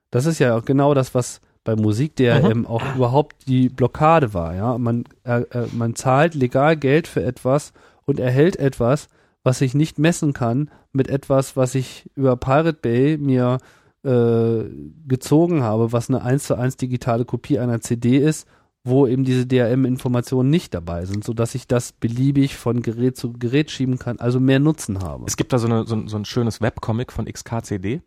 [0.10, 2.51] Das ist ja genau das, was bei Musik, der mhm.
[2.51, 4.55] ähm, auch überhaupt die Blockade war.
[4.55, 7.74] Ja, man äh, äh, man zahlt legal Geld für etwas
[8.05, 9.07] und erhält etwas,
[9.43, 13.57] was ich nicht messen kann mit etwas, was ich über Pirate Bay mir
[14.03, 14.64] äh,
[15.07, 18.47] gezogen habe, was eine eins zu eins digitale Kopie einer CD ist
[18.84, 23.34] wo eben diese DRM-Informationen nicht dabei sind, so dass ich das beliebig von Gerät zu
[23.34, 25.26] Gerät schieben kann, also mehr Nutzen habe.
[25.28, 28.01] Es gibt da so, eine, so, ein, so ein schönes Webcomic von XKCD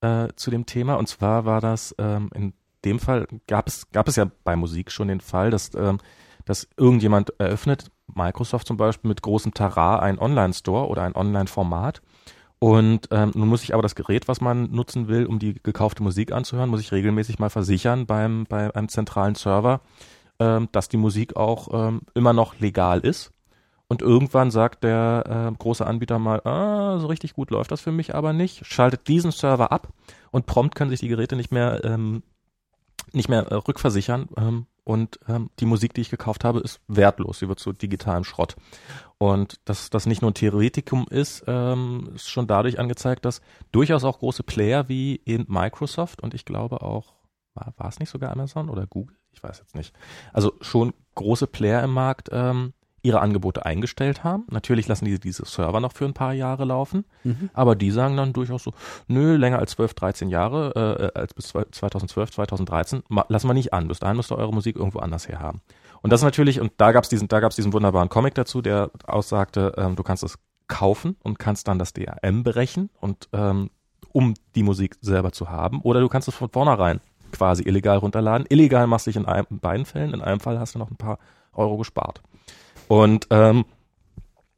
[0.00, 2.52] äh, zu dem Thema und zwar war das ähm, in
[2.84, 5.98] dem Fall gab es gab es ja bei Musik schon den Fall, dass ähm,
[6.44, 12.00] dass irgendjemand eröffnet, Microsoft zum Beispiel mit großem Tara ein Online-Store oder ein Online-Format
[12.62, 16.02] und ähm, nun muss ich aber das Gerät, was man nutzen will, um die gekaufte
[16.02, 19.80] Musik anzuhören, muss ich regelmäßig mal versichern beim, bei einem zentralen Server,
[20.38, 23.32] ähm, dass die Musik auch ähm, immer noch legal ist.
[23.88, 27.92] Und irgendwann sagt der äh, große Anbieter mal, ah, so richtig gut läuft das für
[27.92, 29.88] mich aber nicht, schaltet diesen Server ab
[30.30, 32.22] und prompt können sich die Geräte nicht mehr ähm,
[33.12, 37.38] nicht mehr äh, rückversichern ähm, und ähm, die Musik, die ich gekauft habe, ist wertlos.
[37.38, 38.56] Sie wird zu digitalem Schrott.
[39.18, 43.40] Und dass das nicht nur ein Theoretikum ist, ähm, ist schon dadurch angezeigt, dass
[43.72, 47.14] durchaus auch große Player wie in Microsoft und ich glaube auch,
[47.54, 49.16] war, war es nicht sogar Amazon oder Google?
[49.32, 49.94] Ich weiß jetzt nicht.
[50.32, 54.44] Also schon große Player im Markt ähm, ihre Angebote eingestellt haben.
[54.50, 57.50] Natürlich lassen die diese Server noch für ein paar Jahre laufen, mhm.
[57.52, 58.72] aber die sagen dann durchaus so,
[59.08, 63.72] nö, länger als 12, 13 Jahre, äh, äh als bis 2012, 2013, lassen wir nicht
[63.72, 63.88] an.
[63.88, 65.60] Bis dahin müsst ihr eure Musik irgendwo anders her haben.
[66.02, 69.74] Und das natürlich, und da gab's diesen, da gab's diesen wunderbaren Comic dazu, der aussagte,
[69.76, 73.70] ähm, du kannst es kaufen und kannst dann das DRM berechnen und ähm,
[74.12, 77.00] um die Musik selber zu haben, oder du kannst es von vornherein
[77.32, 78.46] quasi illegal runterladen.
[78.48, 80.90] Illegal machst du dich in, einem, in beiden Fällen, in einem Fall hast du noch
[80.90, 81.18] ein paar
[81.52, 82.22] Euro gespart.
[82.90, 83.66] Und ähm,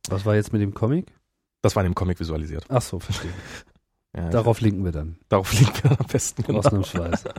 [0.09, 1.13] was war jetzt mit dem Comic?
[1.61, 2.65] Das war in dem Comic visualisiert.
[2.71, 3.31] Ach so, verstehe.
[4.17, 5.19] ja, Darauf linken wir dann.
[5.29, 6.43] Darauf linken wir dann am besten.
[6.43, 6.61] Genau.
[6.61, 7.35] Ausnahmsweise.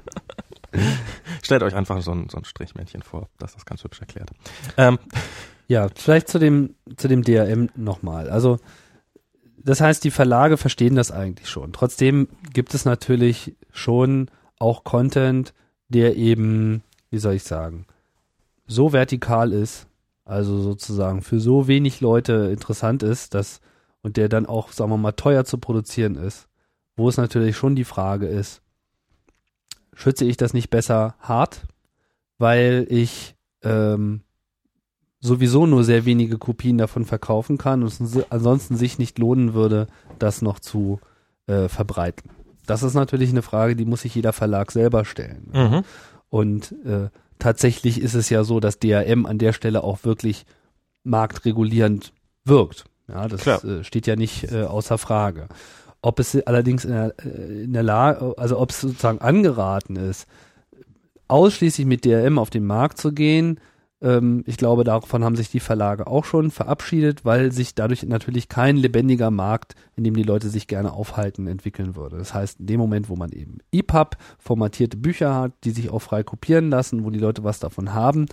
[1.42, 4.30] Stellt euch einfach so ein, so ein Strichmännchen vor, das das ganz hübsch erklärt.
[4.78, 5.00] Ähm.
[5.68, 8.30] Ja, vielleicht zu dem, zu dem DRM nochmal.
[8.30, 8.60] Also,
[9.58, 11.74] das heißt, die Verlage verstehen das eigentlich schon.
[11.74, 14.30] Trotzdem gibt es natürlich schon
[14.60, 15.56] auch Content,
[15.88, 17.88] der eben, wie soll ich sagen,
[18.68, 19.88] so vertikal ist,
[20.26, 23.60] also sozusagen für so wenig Leute interessant ist, dass
[24.02, 26.48] und der dann auch, sagen wir mal, teuer zu produzieren ist,
[26.96, 28.62] wo es natürlich schon die Frage ist,
[29.94, 31.64] schütze ich das nicht besser hart,
[32.38, 34.22] weil ich ähm,
[35.20, 39.88] sowieso nur sehr wenige Kopien davon verkaufen kann und es ansonsten sich nicht lohnen würde,
[40.20, 41.00] das noch zu
[41.48, 42.30] äh, verbreiten.
[42.66, 45.50] Das ist natürlich eine Frage, die muss sich jeder Verlag selber stellen.
[45.54, 45.84] Mhm.
[46.30, 47.10] Und äh,
[47.44, 50.46] tatsächlich ist es ja so, dass DRM an der Stelle auch wirklich
[51.04, 52.14] marktregulierend
[52.46, 52.86] wirkt.
[53.10, 55.50] Ja, das äh, steht ja nicht äh, außer Frage.
[56.02, 60.26] Ob es allerdings in der, äh, in der Lage, also ob es sozusagen angeraten ist,
[61.28, 63.60] ausschließlich mit DRM auf den Markt zu gehen,
[64.04, 68.50] ähm, ich glaube, davon haben sich die Verlage auch schon verabschiedet, weil sich dadurch natürlich
[68.50, 72.18] kein lebendiger Markt, in dem die Leute sich gerne aufhalten, entwickeln würde.
[72.18, 76.02] Das heißt, in dem Moment, wo man eben EPUB, formatierte Bücher hat, die sich auch
[76.02, 78.26] frei kopieren lassen, wo die Leute was davon haben,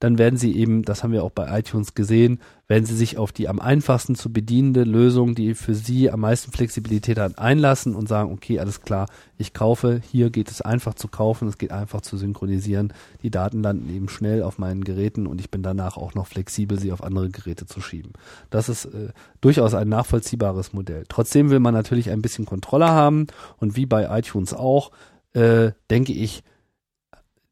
[0.00, 3.32] dann werden sie eben, das haben wir auch bei iTunes gesehen, werden sie sich auf
[3.32, 8.08] die am einfachsten zu bedienende Lösung, die für sie am meisten Flexibilität hat, einlassen und
[8.08, 12.00] sagen, okay, alles klar, ich kaufe, hier geht es einfach zu kaufen, es geht einfach
[12.00, 12.94] zu synchronisieren.
[13.22, 16.78] Die Daten landen eben schnell auf meinen Geräten und ich bin danach auch noch flexibel,
[16.78, 18.14] sie auf andere Geräte zu schieben.
[18.48, 19.10] Das ist äh,
[19.42, 21.04] durchaus ein nachvollziehbares Modell.
[21.08, 23.26] Trotzdem will man natürlich ein bisschen Kontrolle haben
[23.58, 24.92] und wie bei iTunes auch,
[25.34, 26.42] äh, denke ich,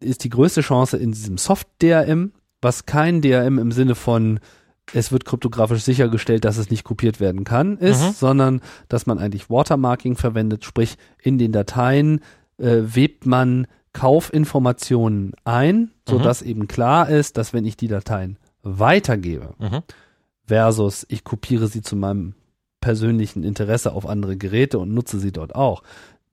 [0.01, 4.41] ist die größte Chance in diesem Soft-DRM, was kein DRM im Sinne von
[4.95, 8.13] es wird kryptografisch sichergestellt, dass es nicht kopiert werden kann, ist, mhm.
[8.13, 12.21] sondern dass man eigentlich Watermarking verwendet, sprich in den Dateien
[12.59, 16.49] äh, webt man Kaufinformationen ein, so dass mhm.
[16.49, 19.83] eben klar ist, dass wenn ich die Dateien weitergebe, mhm.
[20.45, 22.35] versus ich kopiere sie zu meinem
[22.81, 25.83] persönlichen Interesse auf andere Geräte und nutze sie dort auch,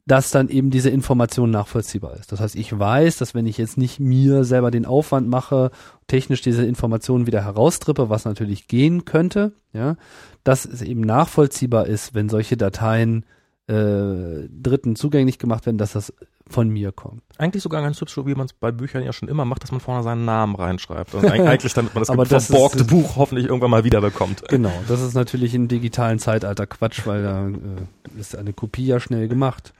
[0.05, 2.31] dass dann eben diese Information nachvollziehbar ist.
[2.31, 5.71] Das heißt, ich weiß, dass wenn ich jetzt nicht mir selber den Aufwand mache,
[6.07, 9.95] technisch diese Informationen wieder heraustrippe, was natürlich gehen könnte, ja,
[10.43, 13.25] dass es eben nachvollziehbar ist, wenn solche Dateien
[13.67, 16.13] äh, Dritten zugänglich gemacht werden, dass das
[16.47, 17.23] von mir kommt.
[17.39, 19.79] Eigentlich sogar ganz hübsch, wie man es bei Büchern ja schon immer macht, dass man
[19.79, 21.15] vorne seinen Namen reinschreibt.
[21.15, 24.43] Und eigentlich, damit man das, Aber das verborgte ist, Buch hoffentlich irgendwann mal wiederbekommt.
[24.49, 28.99] Genau, das ist natürlich im digitalen Zeitalter Quatsch, weil da äh, ist eine Kopie ja
[28.99, 29.73] schnell gemacht.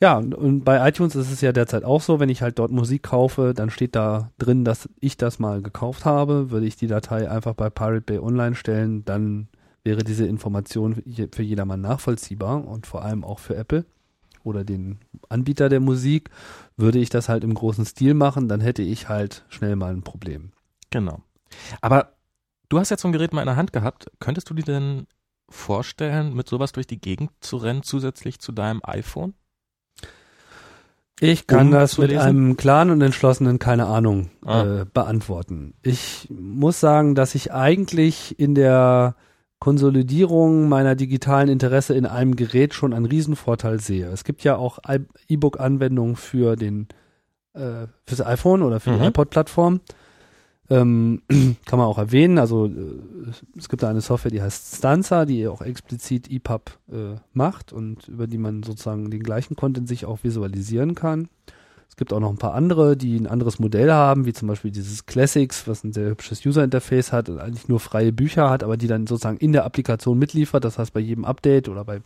[0.00, 3.04] Ja, und bei iTunes ist es ja derzeit auch so, wenn ich halt dort Musik
[3.04, 6.50] kaufe, dann steht da drin, dass ich das mal gekauft habe.
[6.50, 9.48] Würde ich die Datei einfach bei Pirate Bay online stellen, dann
[9.84, 13.84] wäre diese Information für jedermann nachvollziehbar und vor allem auch für Apple
[14.42, 16.30] oder den Anbieter der Musik.
[16.76, 20.02] Würde ich das halt im großen Stil machen, dann hätte ich halt schnell mal ein
[20.02, 20.52] Problem.
[20.90, 21.20] Genau.
[21.80, 22.14] Aber
[22.68, 24.10] du hast jetzt so ein Gerät mal in der Hand gehabt.
[24.20, 25.06] Könntest du dir denn
[25.48, 29.34] vorstellen, mit sowas durch die Gegend zu rennen, zusätzlich zu deinem iPhone?
[31.20, 32.20] Ich kann um das mit lesen?
[32.22, 34.80] einem klaren und entschlossenen keine Ahnung Ah.
[34.80, 35.74] äh, beantworten.
[35.82, 39.14] Ich muss sagen, dass ich eigentlich in der
[39.60, 44.08] Konsolidierung meiner digitalen Interesse in einem Gerät schon einen Riesenvorteil sehe.
[44.08, 44.78] Es gibt ja auch
[45.28, 46.88] E-Book-Anwendungen für den
[47.54, 49.04] äh, fürs iPhone oder für die Mhm.
[49.04, 49.80] iPod-Plattform.
[50.70, 51.22] Ähm,
[51.66, 52.38] kann man auch erwähnen.
[52.38, 52.70] Also äh,
[53.58, 58.08] es gibt da eine Software, die heißt Stanza, die auch explizit EPUB äh, macht und
[58.08, 61.28] über die man sozusagen den gleichen Content sich auch visualisieren kann.
[61.94, 64.72] Es gibt auch noch ein paar andere, die ein anderes Modell haben, wie zum Beispiel
[64.72, 68.76] dieses Classics, was ein sehr hübsches User-Interface hat und eigentlich nur freie Bücher hat, aber
[68.76, 70.64] die dann sozusagen in der Applikation mitliefert.
[70.64, 72.00] Das heißt, bei jedem Update oder bei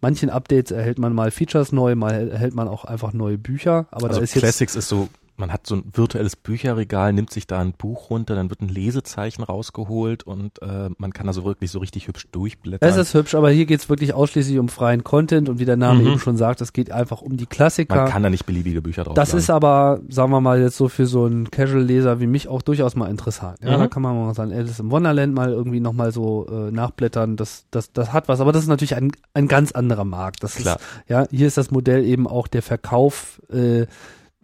[0.00, 3.86] manchen Updates erhält man mal Features neu, mal erhält man auch einfach neue Bücher.
[3.92, 5.08] Aber also da ist jetzt Classics ist so,
[5.38, 8.68] man hat so ein virtuelles Bücherregal, nimmt sich da ein Buch runter, dann wird ein
[8.68, 12.88] Lesezeichen rausgeholt und äh, man kann also wirklich so richtig hübsch durchblättern.
[12.88, 16.00] Es ist hübsch, aber hier geht's wirklich ausschließlich um freien Content und wie der Name
[16.02, 16.06] Mhm.
[16.08, 17.94] eben schon sagt, es geht einfach um die Klassiker.
[17.94, 20.88] man kann da nicht beliebige Bücher drauf das ist aber, sagen wir mal, jetzt so
[20.88, 23.58] für so einen Casual-Leser wie mich auch durchaus mal interessant.
[23.62, 23.80] Ja, Mhm.
[23.80, 27.36] da kann man mal sein Alice im Wonderland mal irgendwie nochmal so äh, nachblättern.
[27.36, 30.42] Das, das, das hat was, aber das ist natürlich ein, ein ganz anderer Markt.
[30.42, 30.76] Das Klar.
[30.76, 33.86] ist, ja, hier ist das Modell eben auch der Verkauf äh,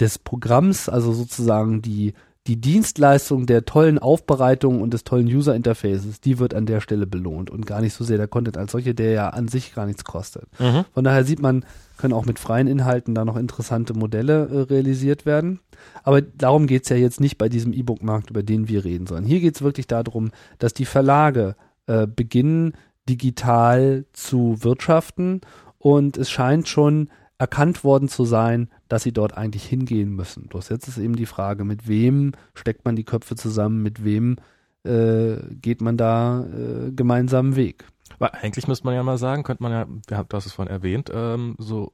[0.00, 2.14] des Programms, also sozusagen die
[2.46, 7.06] die Dienstleistung der tollen Aufbereitung und des tollen User Interfaces, die wird an der Stelle
[7.06, 9.86] belohnt und gar nicht so sehr der Content als solche, der ja an sich gar
[9.86, 10.46] nichts kostet.
[10.58, 10.84] Mhm.
[10.92, 11.64] Von daher sieht man,
[11.96, 15.60] können auch mit freien Inhalten da noch interessante Modelle äh, realisiert werden.
[16.02, 19.40] Aber darum geht's ja jetzt nicht bei diesem E-Book-Markt, über den wir reden, sondern hier
[19.40, 22.74] geht's wirklich darum, dass die Verlage äh, beginnen,
[23.08, 25.40] digital zu wirtschaften
[25.78, 30.46] und es scheint schon erkannt worden zu sein, dass sie dort eigentlich hingehen müssen.
[30.46, 34.36] Bloß jetzt ist eben die Frage, mit wem steckt man die Köpfe zusammen, mit wem
[34.84, 37.86] äh, geht man da äh, gemeinsamen Weg.
[38.18, 41.10] Weil eigentlich müsste man ja mal sagen, könnte man ja, wir haben, es vorhin erwähnt,
[41.12, 41.92] ähm, so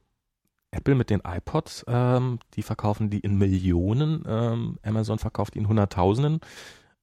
[0.71, 5.67] Apple mit den iPods, ähm, die verkaufen die in Millionen, ähm, Amazon verkauft die in
[5.67, 6.39] Hunderttausenden.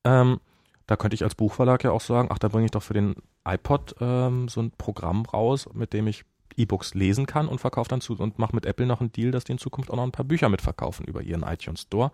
[0.05, 0.41] Ähm,
[0.87, 3.17] da könnte ich als Buchverlag ja auch sagen, ach, da bringe ich doch für den
[3.47, 6.25] iPod ähm, so ein Programm raus, mit dem ich
[6.57, 9.45] E-Books lesen kann und verkaufe dann zu und mache mit Apple noch einen Deal, dass
[9.45, 12.13] die in Zukunft auch noch ein paar Bücher mitverkaufen über ihren iTunes Store,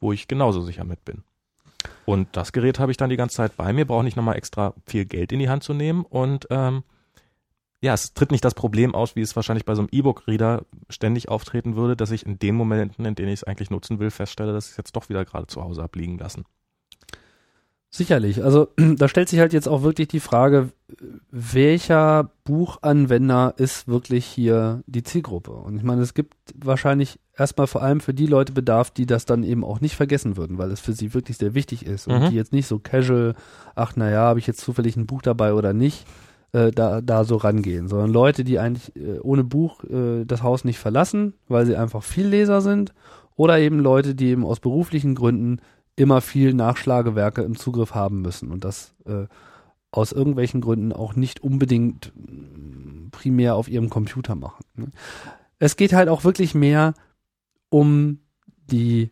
[0.00, 1.22] wo ich genauso sicher mit bin.
[2.04, 4.74] Und das Gerät habe ich dann die ganze Zeit bei mir, brauche nicht nochmal extra
[4.86, 6.82] viel Geld in die Hand zu nehmen und ähm,
[7.82, 11.30] ja, es tritt nicht das Problem aus, wie es wahrscheinlich bei so einem E-Book-Reader ständig
[11.30, 14.52] auftreten würde, dass ich in den Momenten, in denen ich es eigentlich nutzen will, feststelle,
[14.52, 16.44] dass ich es jetzt doch wieder gerade zu Hause abliegen lassen.
[17.92, 18.42] Sicherlich.
[18.44, 20.70] Also da stellt sich halt jetzt auch wirklich die Frage,
[21.30, 25.50] welcher Buchanwender ist wirklich hier die Zielgruppe?
[25.50, 29.24] Und ich meine, es gibt wahrscheinlich erstmal vor allem für die Leute Bedarf, die das
[29.24, 32.20] dann eben auch nicht vergessen würden, weil es für sie wirklich sehr wichtig ist und
[32.22, 32.30] Mhm.
[32.30, 33.34] die jetzt nicht so casual,
[33.74, 36.06] ach naja, habe ich jetzt zufällig ein Buch dabei oder nicht,
[36.52, 40.64] äh, da, da so rangehen, sondern Leute, die eigentlich äh, ohne Buch äh, das Haus
[40.64, 42.92] nicht verlassen, weil sie einfach viel Leser sind
[43.36, 45.60] oder eben Leute, die eben aus beruflichen Gründen
[46.00, 49.26] immer viel Nachschlagewerke im Zugriff haben müssen und das äh,
[49.92, 54.64] aus irgendwelchen Gründen auch nicht unbedingt mm, primär auf ihrem Computer machen.
[54.74, 54.90] Ne?
[55.58, 56.94] Es geht halt auch wirklich mehr
[57.68, 58.20] um
[58.70, 59.10] die,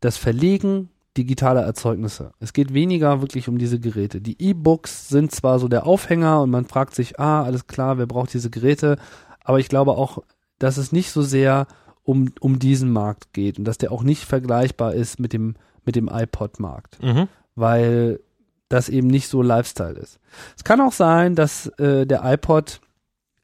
[0.00, 2.32] das Verlegen digitaler Erzeugnisse.
[2.40, 4.20] Es geht weniger wirklich um diese Geräte.
[4.20, 8.06] Die E-Books sind zwar so der Aufhänger und man fragt sich, ah, alles klar, wer
[8.06, 8.96] braucht diese Geräte?
[9.44, 10.18] Aber ich glaube auch,
[10.58, 11.68] dass es nicht so sehr
[12.02, 15.54] um, um diesen Markt geht und dass der auch nicht vergleichbar ist mit dem,
[15.84, 17.28] mit dem iPod-Markt Mhm.
[17.54, 18.20] weil
[18.68, 20.18] das eben nicht so Lifestyle ist.
[20.56, 22.80] Es kann auch sein, dass äh, der iPod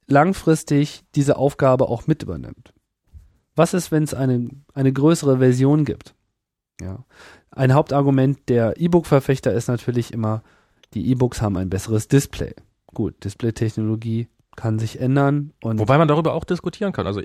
[0.06, 2.72] langfristig diese Aufgabe auch mit übernimmt.
[3.54, 6.14] Was ist, wenn es eine, eine größere Version gibt?
[6.80, 7.04] Ja.
[7.50, 10.42] Ein Hauptargument der E-Book-Verfechter ist natürlich immer,
[10.94, 12.54] die E-Books haben ein besseres Display.
[12.86, 17.06] Gut, Display-Technologie kann sich ändern und Wobei man darüber auch diskutieren kann.
[17.06, 17.22] Also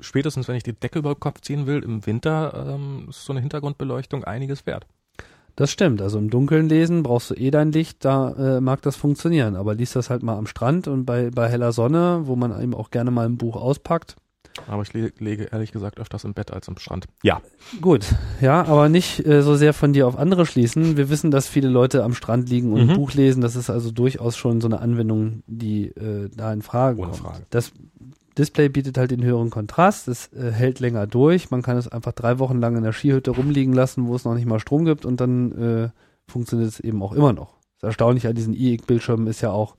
[0.00, 3.32] spätestens, wenn ich die Decke über den Kopf ziehen will, im Winter ähm, ist so
[3.32, 4.86] eine Hintergrundbeleuchtung einiges wert.
[5.56, 6.00] Das stimmt.
[6.00, 9.56] Also im Dunkeln lesen brauchst du eh dein Licht, da äh, mag das funktionieren.
[9.56, 12.74] Aber liest das halt mal am Strand und bei, bei heller Sonne, wo man eben
[12.74, 14.14] auch gerne mal ein Buch auspackt.
[14.66, 17.06] Aber ich le lege ehrlich gesagt öfters im Bett als am Strand.
[17.22, 17.40] Ja.
[17.80, 18.06] Gut,
[18.40, 20.96] ja, aber nicht äh, so sehr von dir auf andere schließen.
[20.96, 22.90] Wir wissen, dass viele Leute am Strand liegen und Mhm.
[22.90, 23.40] ein Buch lesen.
[23.40, 27.22] Das ist also durchaus schon so eine Anwendung, die äh, da in Frage Ohne kommt.
[27.22, 27.46] Frage.
[27.50, 27.72] Das
[28.38, 31.50] Display bietet halt den höheren Kontrast, es äh, hält länger durch.
[31.50, 34.34] Man kann es einfach drei Wochen lang in der Skihütte rumliegen lassen, wo es noch
[34.34, 35.88] nicht mal Strom gibt und dann äh,
[36.30, 37.56] funktioniert es eben auch immer noch.
[37.80, 39.76] Das Erstaunliche an diesen IEC-Bildschirmen ist ja auch,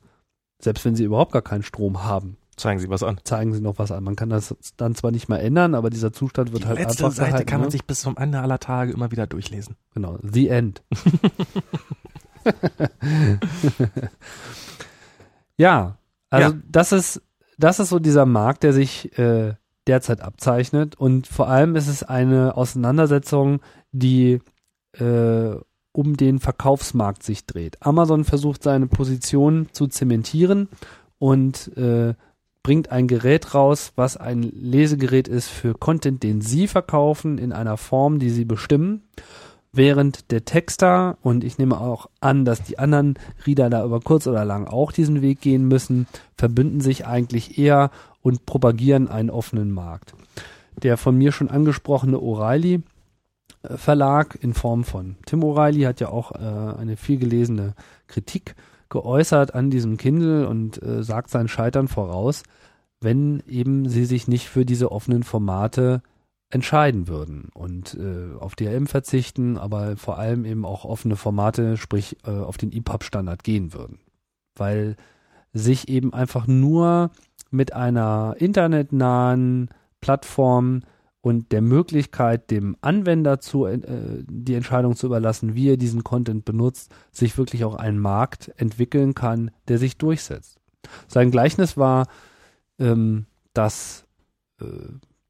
[0.62, 3.18] selbst wenn sie überhaupt gar keinen Strom haben, Zeigen Sie was an.
[3.24, 4.04] zeigen sie noch was an.
[4.04, 7.06] Man kann das dann zwar nicht mehr ändern, aber dieser Zustand wird Die halt letzte
[7.06, 7.72] einfach Seite gehalten, kann man ne?
[7.72, 9.78] sich bis zum Ende aller Tage immer wieder durchlesen.
[9.94, 10.84] Genau, The End.
[15.58, 15.98] ja,
[16.30, 16.60] also Ja.
[16.70, 17.22] das ist
[17.60, 19.54] das ist so dieser Markt, der sich äh,
[19.86, 20.96] derzeit abzeichnet.
[20.96, 23.60] Und vor allem ist es eine Auseinandersetzung,
[23.92, 24.40] die
[24.94, 25.56] äh,
[25.92, 27.78] um den Verkaufsmarkt sich dreht.
[27.82, 30.70] Amazon versucht seine Position zu zementieren
[31.18, 32.14] und äh,
[32.64, 37.78] bringt ein Gerät raus, was ein Lesegerät ist für Content, den sie verkaufen in einer
[37.78, 39.04] Form, die sie bestimmen.
[39.72, 44.26] Während der Texter, und ich nehme auch an, dass die anderen Reader da über kurz
[44.26, 46.08] oder lang auch diesen Weg gehen müssen,
[46.38, 47.92] verbünden sich eigentlich eher
[48.22, 50.16] und propagieren einen offenen Markt.
[50.82, 52.82] Der von mir schon angesprochene O'Reilly
[53.64, 57.76] äh, Verlag in Form von Tim O'Reilly hat ja auch äh, eine viel gelesene
[58.08, 58.56] Kritik
[58.90, 62.42] geäußert an diesem Kindle und äh, sagt sein Scheitern voraus,
[63.02, 66.02] wenn eben sie sich nicht für diese offenen Formate
[66.50, 72.18] entscheiden würden und äh, auf DRM verzichten, aber vor allem eben auch offene Formate, sprich
[72.26, 74.00] äh, auf den EPUB-Standard gehen würden.
[74.56, 74.96] Weil
[75.54, 77.12] sich eben einfach nur
[77.52, 79.70] mit einer internetnahen
[80.02, 80.82] Plattform
[81.22, 83.80] und der Möglichkeit, dem Anwender zu, äh,
[84.28, 89.14] die Entscheidung zu überlassen, wie er diesen Content benutzt, sich wirklich auch ein Markt entwickeln
[89.14, 90.60] kann, der sich durchsetzt.
[91.08, 92.08] Sein Gleichnis war,
[92.80, 94.06] ähm, dass
[94.62, 94.66] äh,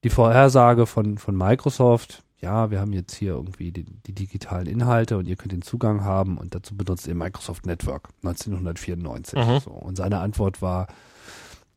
[0.04, 5.18] die Vorhersage von, von Microsoft, ja, wir haben jetzt hier irgendwie die, die, digitalen Inhalte
[5.18, 9.38] und ihr könnt den Zugang haben und dazu benutzt ihr Microsoft Network 1994.
[9.38, 9.60] Mhm.
[9.60, 9.72] So.
[9.72, 10.88] Und seine Antwort war,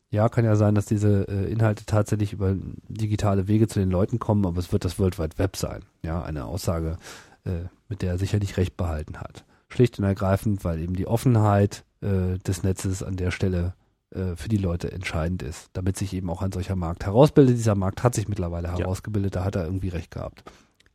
[0.09, 2.55] ja, kann ja sein, dass diese äh, Inhalte tatsächlich über
[2.87, 5.83] digitale Wege zu den Leuten kommen, aber es wird das World Wide Web sein.
[6.01, 6.97] Ja, eine Aussage,
[7.45, 9.43] äh, mit der er sicherlich recht behalten hat.
[9.67, 13.73] Schlicht und ergreifend, weil eben die Offenheit äh, des Netzes an der Stelle
[14.13, 17.57] äh, für die Leute entscheidend ist, damit sich eben auch ein solcher Markt herausbildet.
[17.57, 18.77] Dieser Markt hat sich mittlerweile ja.
[18.77, 20.43] herausgebildet, da hat er irgendwie recht gehabt.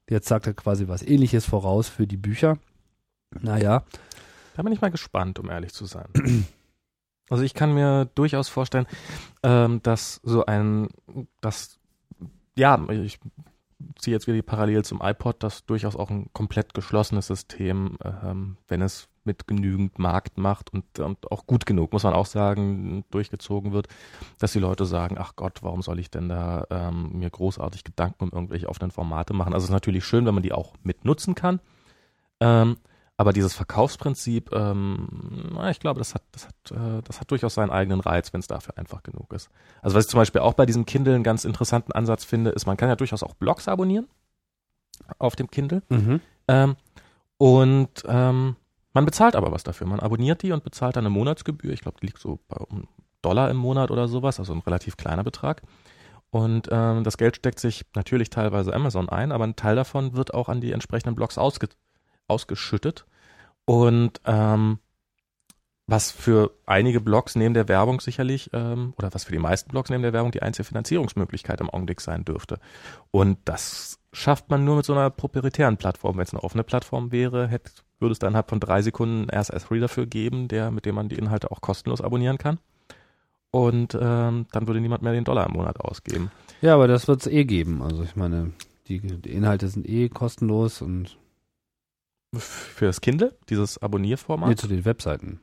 [0.09, 2.59] Jetzt sagt er quasi was ähnliches voraus für die Bücher.
[3.31, 3.85] Naja.
[4.57, 6.09] Da bin ich mal gespannt, um ehrlich zu sein.
[7.31, 8.87] Also ich kann mir durchaus vorstellen,
[9.43, 10.89] ähm, dass so ein,
[11.43, 11.79] das,
[12.57, 13.21] ja, ich
[13.99, 18.57] ziehe jetzt wieder die Parallele zum iPod, das durchaus auch ein komplett geschlossenes System, ähm,
[18.66, 23.72] wenn es mit genügend Marktmacht und, und auch gut genug, muss man auch sagen, durchgezogen
[23.72, 23.89] wird,
[24.39, 28.24] dass die Leute sagen, ach Gott, warum soll ich denn da ähm, mir großartig Gedanken
[28.24, 29.53] um irgendwelche offenen Formate machen?
[29.53, 31.61] Also es ist natürlich schön, wenn man die auch mitnutzen kann.
[32.41, 32.79] Ähm,
[33.18, 37.55] aber dieses Verkaufsprinzip, ähm, na, ich glaube, das hat, das hat, äh, das hat durchaus
[37.55, 39.51] seinen eigenen Reiz, wenn es dafür einfach genug ist.
[39.83, 42.66] Also was ich zum Beispiel auch bei diesem Kindle einen ganz interessanten Ansatz finde, ist,
[42.66, 44.07] man kann ja durchaus auch Blogs abonnieren
[45.18, 45.83] auf dem Kindle.
[45.89, 46.20] Mhm.
[46.47, 46.76] Ähm,
[47.39, 48.57] und ähm,
[48.93, 49.86] man bezahlt aber was dafür.
[49.86, 51.72] Man abonniert die und bezahlt dann eine Monatsgebühr.
[51.72, 52.89] Ich glaube, die liegt so bei um
[53.22, 55.62] Dollar im Monat oder sowas, also ein relativ kleiner Betrag.
[56.30, 60.34] Und ähm, das Geld steckt sich natürlich teilweise Amazon ein, aber ein Teil davon wird
[60.34, 61.68] auch an die entsprechenden Blogs ausge
[62.28, 63.07] ausgeschüttet.
[63.64, 64.78] Und ähm,
[65.86, 69.89] was für einige Blogs neben der Werbung sicherlich, ähm, oder was für die meisten Blogs
[69.89, 72.61] neben der Werbung die einzige Finanzierungsmöglichkeit im Augenblick sein dürfte.
[73.11, 76.16] Und das schafft man nur mit so einer proprietären Plattform.
[76.16, 79.41] Wenn es eine offene Plattform wäre, hätte, würde es dann innerhalb von drei Sekunden einen
[79.41, 82.59] RSS-Reader für geben, der, mit dem man die Inhalte auch kostenlos abonnieren kann.
[83.51, 86.31] Und ähm, dann würde niemand mehr den Dollar im Monat ausgeben.
[86.61, 87.83] Ja, aber das wird es eh geben.
[87.83, 88.53] Also ich meine,
[88.89, 91.16] die, die Inhalte sind eh kostenlos und
[92.37, 94.51] für das Kindle, dieses Abonnierformat?
[94.51, 95.41] Nee, zu den Webseiten.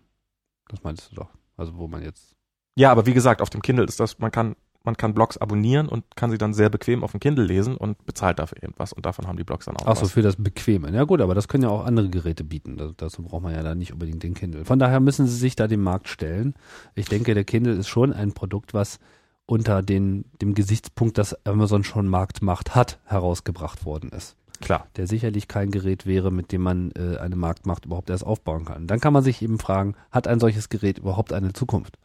[0.67, 1.29] Das meinst du doch.
[1.57, 2.35] Also wo man jetzt.
[2.75, 4.55] Ja, aber wie gesagt, auf dem Kindle ist das, man kann,
[4.85, 8.05] man kann Blogs abonnieren und kann sie dann sehr bequem auf dem Kindle lesen und
[8.05, 9.87] bezahlt dafür irgendwas und davon haben die Blogs dann auch.
[9.87, 10.91] Achso, für das Bequeme.
[10.91, 12.77] Ja gut, aber das können ja auch andere Geräte bieten.
[12.77, 14.65] Das, dazu braucht man ja dann nicht unbedingt den Kindle.
[14.65, 16.53] Von daher müssen sie sich da dem Markt stellen.
[16.93, 18.99] Ich denke, der Kindle ist schon ein Produkt, was
[19.45, 24.35] unter den, dem Gesichtspunkt, dass Amazon schon Marktmacht hat, herausgebracht worden ist.
[24.61, 24.87] Klar.
[24.95, 28.87] Der sicherlich kein Gerät wäre, mit dem man äh, eine Marktmacht überhaupt erst aufbauen kann.
[28.87, 31.97] Dann kann man sich eben fragen, hat ein solches Gerät überhaupt eine Zukunft?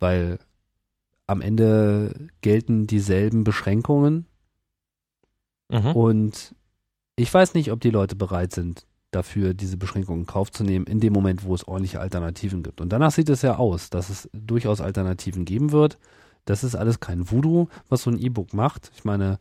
[0.00, 0.38] Weil
[1.26, 4.26] am Ende gelten dieselben Beschränkungen
[5.70, 5.92] mhm.
[5.92, 6.54] und
[7.16, 10.86] ich weiß nicht, ob die Leute bereit sind, dafür diese Beschränkungen in Kauf zu nehmen,
[10.86, 12.80] in dem Moment, wo es ordentliche Alternativen gibt.
[12.80, 15.98] Und danach sieht es ja aus, dass es durchaus Alternativen geben wird.
[16.44, 18.90] Das ist alles kein Voodoo, was so ein E-Book macht.
[18.96, 19.38] Ich meine,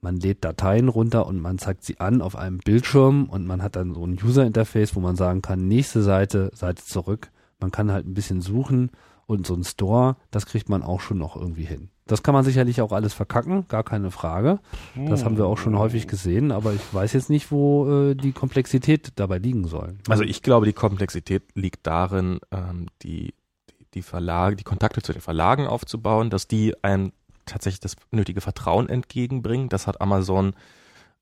[0.00, 3.76] man lädt Dateien runter und man zeigt sie an auf einem Bildschirm und man hat
[3.76, 7.30] dann so ein User-Interface, wo man sagen kann, nächste Seite, Seite zurück.
[7.58, 8.90] Man kann halt ein bisschen suchen
[9.26, 11.90] und so ein Store, das kriegt man auch schon noch irgendwie hin.
[12.06, 14.58] Das kann man sicherlich auch alles verkacken, gar keine Frage.
[14.94, 18.32] Das haben wir auch schon häufig gesehen, aber ich weiß jetzt nicht, wo äh, die
[18.32, 19.96] Komplexität dabei liegen soll.
[20.08, 23.32] Also ich glaube, die Komplexität liegt darin, ähm, die,
[23.94, 27.12] die, Verlage, die Kontakte zu den Verlagen aufzubauen, dass die ein
[27.46, 29.70] tatsächlich das nötige Vertrauen entgegenbringen.
[29.70, 30.54] Das hat Amazon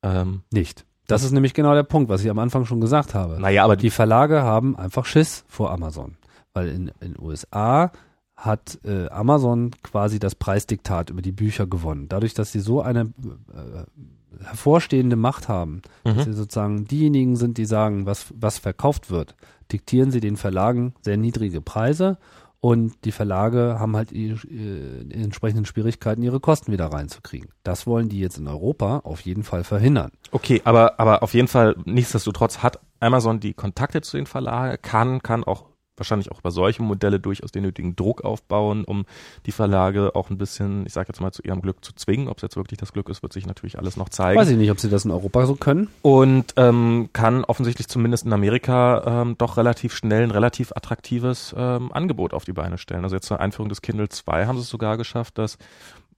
[0.02, 0.84] ähm, nicht.
[1.06, 3.40] Das ist nämlich genau der Punkt, was ich am Anfang schon gesagt habe.
[3.40, 6.16] Naja, aber die Verlage haben einfach Schiss vor Amazon.
[6.54, 7.92] Weil in den USA
[8.36, 12.08] hat äh, Amazon quasi das Preisdiktat über die Bücher gewonnen.
[12.08, 13.12] Dadurch, dass sie so eine
[13.52, 16.16] äh, hervorstehende Macht haben, mhm.
[16.16, 19.36] dass sie sozusagen diejenigen sind, die sagen, was, was verkauft wird,
[19.70, 22.18] diktieren sie den Verlagen sehr niedrige Preise
[22.64, 27.50] und die Verlage haben halt die, äh, entsprechenden Schwierigkeiten, ihre Kosten wieder reinzukriegen.
[27.64, 30.12] Das wollen die jetzt in Europa auf jeden Fall verhindern.
[30.30, 35.22] Okay, aber, aber auf jeden Fall, nichtsdestotrotz hat Amazon die Kontakte zu den Verlagen, kann,
[35.22, 35.71] kann auch
[36.02, 39.04] wahrscheinlich auch über solche Modelle durchaus den nötigen Druck aufbauen, um
[39.46, 42.28] die Verlage auch ein bisschen, ich sage jetzt mal, zu ihrem Glück zu zwingen.
[42.28, 44.38] Ob es jetzt wirklich das Glück ist, wird sich natürlich alles noch zeigen.
[44.38, 45.88] Weiß ich nicht, ob sie das in Europa so können.
[46.02, 51.92] Und ähm, kann offensichtlich zumindest in Amerika ähm, doch relativ schnell ein relativ attraktives ähm,
[51.92, 53.04] Angebot auf die Beine stellen.
[53.04, 55.58] Also jetzt zur Einführung des Kindle 2 haben sie es sogar geschafft, dass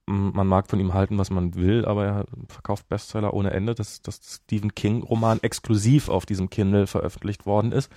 [0.07, 4.03] man mag von ihm halten, was man will, aber er verkauft Bestseller ohne Ende, dass
[4.03, 7.91] das Stephen King Roman exklusiv auf diesem Kindle veröffentlicht worden ist.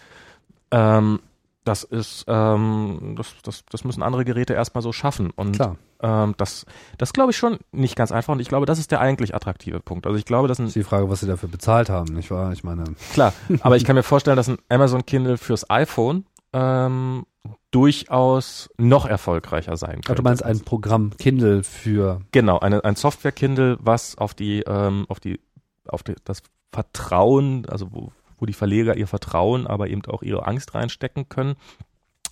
[0.71, 1.19] Ähm,
[1.67, 5.31] das ist, ähm, das, das, das müssen andere Geräte erstmal so schaffen.
[5.31, 5.77] Und Klar.
[6.01, 6.65] Ähm, das,
[6.97, 8.33] das glaube ich schon nicht ganz einfach.
[8.33, 10.05] Und ich glaube, das ist der eigentlich attraktive Punkt.
[10.05, 12.51] Also ich glaube, das ist die Frage, was sie dafür bezahlt haben, nicht wahr?
[12.53, 12.83] Ich meine.
[13.13, 17.25] Klar, aber ich kann mir vorstellen, dass ein Amazon Kindle fürs iPhone ähm,
[17.71, 20.15] durchaus noch erfolgreicher sein könnte.
[20.15, 25.05] du meinst ein Programm Kindle für genau eine, ein Software Kindle, was auf die ähm,
[25.09, 25.39] auf die
[25.87, 30.45] auf die, das Vertrauen, also wo, wo die Verleger ihr Vertrauen, aber eben auch ihre
[30.45, 31.55] Angst reinstecken können.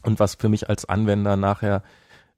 [0.04, 1.84] Und was für mich als Anwender nachher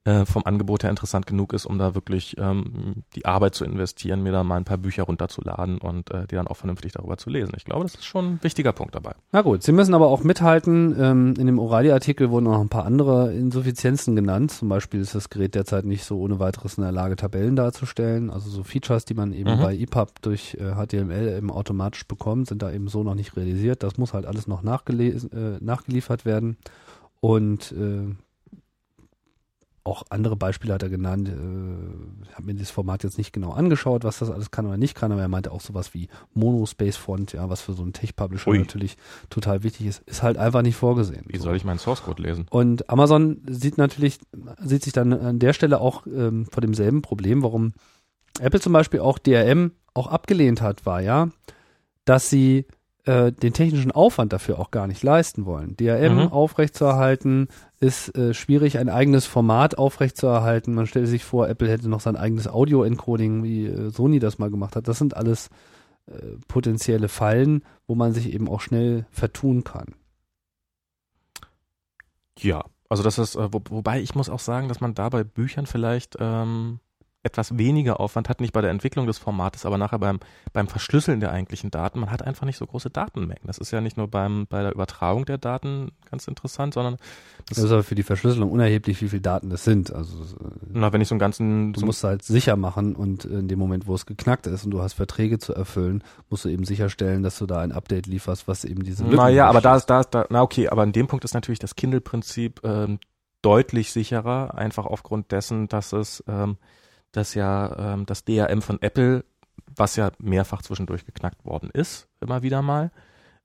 [0.04, 4.22] äh, vom Angebot her interessant genug ist, um da wirklich ähm, die Arbeit zu investieren,
[4.22, 7.30] mir da mal ein paar Bücher runterzuladen und äh, die dann auch vernünftig darüber zu
[7.30, 7.52] lesen.
[7.56, 9.14] Ich glaube, das ist schon ein wichtiger Punkt dabei.
[9.32, 10.96] Na gut, Sie müssen aber auch mithalten.
[10.98, 14.52] Ähm, in dem O'Reilly-Artikel wurden noch ein paar andere Insuffizienzen genannt.
[14.52, 18.30] Zum Beispiel ist das Gerät derzeit nicht so ohne weiteres in der Lage, Tabellen darzustellen.
[18.30, 19.60] Also so Features, die man eben mhm.
[19.60, 23.82] bei EPUB durch äh, HTML eben automatisch bekommt, sind da eben so noch nicht realisiert.
[23.82, 26.56] Das muss halt alles noch äh, nachgeliefert werden.
[27.20, 28.14] Und äh,
[29.88, 31.28] auch andere Beispiele hat er genannt.
[31.28, 34.76] Äh, ich habe mir das Format jetzt nicht genau angeschaut, was das alles kann oder
[34.76, 37.92] nicht kann, aber er meinte auch sowas wie Monospace Font, ja, was für so einen
[37.92, 38.96] Tech-Publisher natürlich
[39.30, 41.24] total wichtig ist, ist halt einfach nicht vorgesehen.
[41.26, 41.44] Wie so.
[41.44, 42.46] soll ich meinen Source Code lesen?
[42.50, 44.18] Und Amazon sieht natürlich,
[44.62, 47.72] sieht sich dann an der Stelle auch ähm, vor demselben Problem, warum
[48.40, 51.30] Apple zum Beispiel auch DRM auch abgelehnt hat, war ja,
[52.04, 52.66] dass sie
[53.08, 55.76] äh, den technischen Aufwand dafür auch gar nicht leisten wollen.
[55.78, 56.28] DRM mhm.
[56.28, 57.48] aufrechtzuerhalten
[57.80, 60.74] ist äh, schwierig, ein eigenes Format aufrechtzuerhalten.
[60.74, 64.50] Man stellt sich vor, Apple hätte noch sein eigenes Audio-Encoding, wie äh, Sony das mal
[64.50, 64.88] gemacht hat.
[64.88, 65.48] Das sind alles
[66.06, 69.94] äh, potenzielle Fallen, wo man sich eben auch schnell vertun kann.
[72.38, 75.24] Ja, also das ist, äh, wo, wobei ich muss auch sagen, dass man da bei
[75.24, 76.80] Büchern vielleicht ähm,
[77.28, 80.18] etwas weniger Aufwand hat, nicht bei der Entwicklung des Formates, aber nachher beim,
[80.52, 82.00] beim Verschlüsseln der eigentlichen Daten.
[82.00, 83.46] Man hat einfach nicht so große Datenmengen.
[83.46, 86.96] Das ist ja nicht nur beim, bei der Übertragung der Daten ganz interessant, sondern
[87.48, 89.92] das, das ist aber für die Verschlüsselung unerheblich, wie viele Daten das sind.
[89.92, 90.16] Also
[90.68, 93.58] na, wenn ich so einen ganzen du so musst halt sicher machen und in dem
[93.58, 97.22] Moment, wo es geknackt ist und du hast Verträge zu erfüllen, musst du eben sicherstellen,
[97.22, 100.00] dass du da ein Update lieferst, was eben diese Lücken Naja, aber da ist da
[100.00, 102.98] ist da na okay, aber an dem Punkt ist natürlich das Kindle-Prinzip ähm,
[103.42, 106.56] deutlich sicherer, einfach aufgrund dessen, dass es ähm,
[107.12, 109.24] dass ja ähm, das DRM von Apple,
[109.74, 112.90] was ja mehrfach zwischendurch geknackt worden ist, immer wieder mal,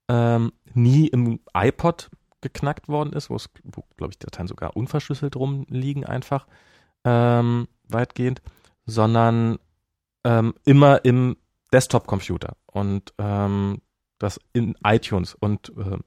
[0.09, 2.09] ähm, nie im iPod
[2.41, 3.49] geknackt worden ist, wo es,
[3.97, 6.47] glaube ich, Dateien sogar unverschlüsselt rumliegen einfach,
[7.05, 8.41] ähm, weitgehend,
[8.86, 9.59] sondern
[10.24, 11.38] ähm, immer im
[11.72, 12.55] Desktop-Computer.
[12.66, 13.82] Und ähm,
[14.20, 15.36] das in iTunes.
[15.36, 15.97] Und äh,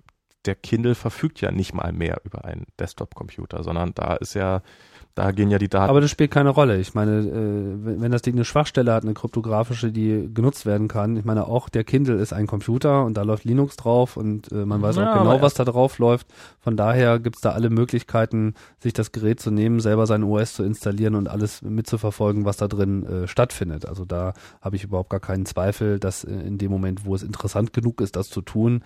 [0.44, 4.62] der Kindle verfügt ja nicht mal mehr über einen Desktop-Computer, sondern da ist ja
[5.16, 5.88] da gehen ja die Daten.
[5.88, 6.78] Aber das spielt keine Rolle.
[6.78, 11.16] Ich meine, äh, wenn das Ding eine Schwachstelle hat, eine kryptografische, die genutzt werden kann,
[11.16, 14.66] ich meine, auch der Kindle ist ein Computer und da läuft Linux drauf und äh,
[14.66, 16.26] man weiß ja, auch genau, was da drauf läuft.
[16.60, 20.64] Von daher gibt's da alle Möglichkeiten, sich das Gerät zu nehmen, selber sein OS zu
[20.64, 23.86] installieren und alles mitzuverfolgen, was da drin äh, stattfindet.
[23.86, 27.22] Also da habe ich überhaupt gar keinen Zweifel, dass äh, in dem Moment, wo es
[27.22, 28.82] interessant genug ist, das zu tun,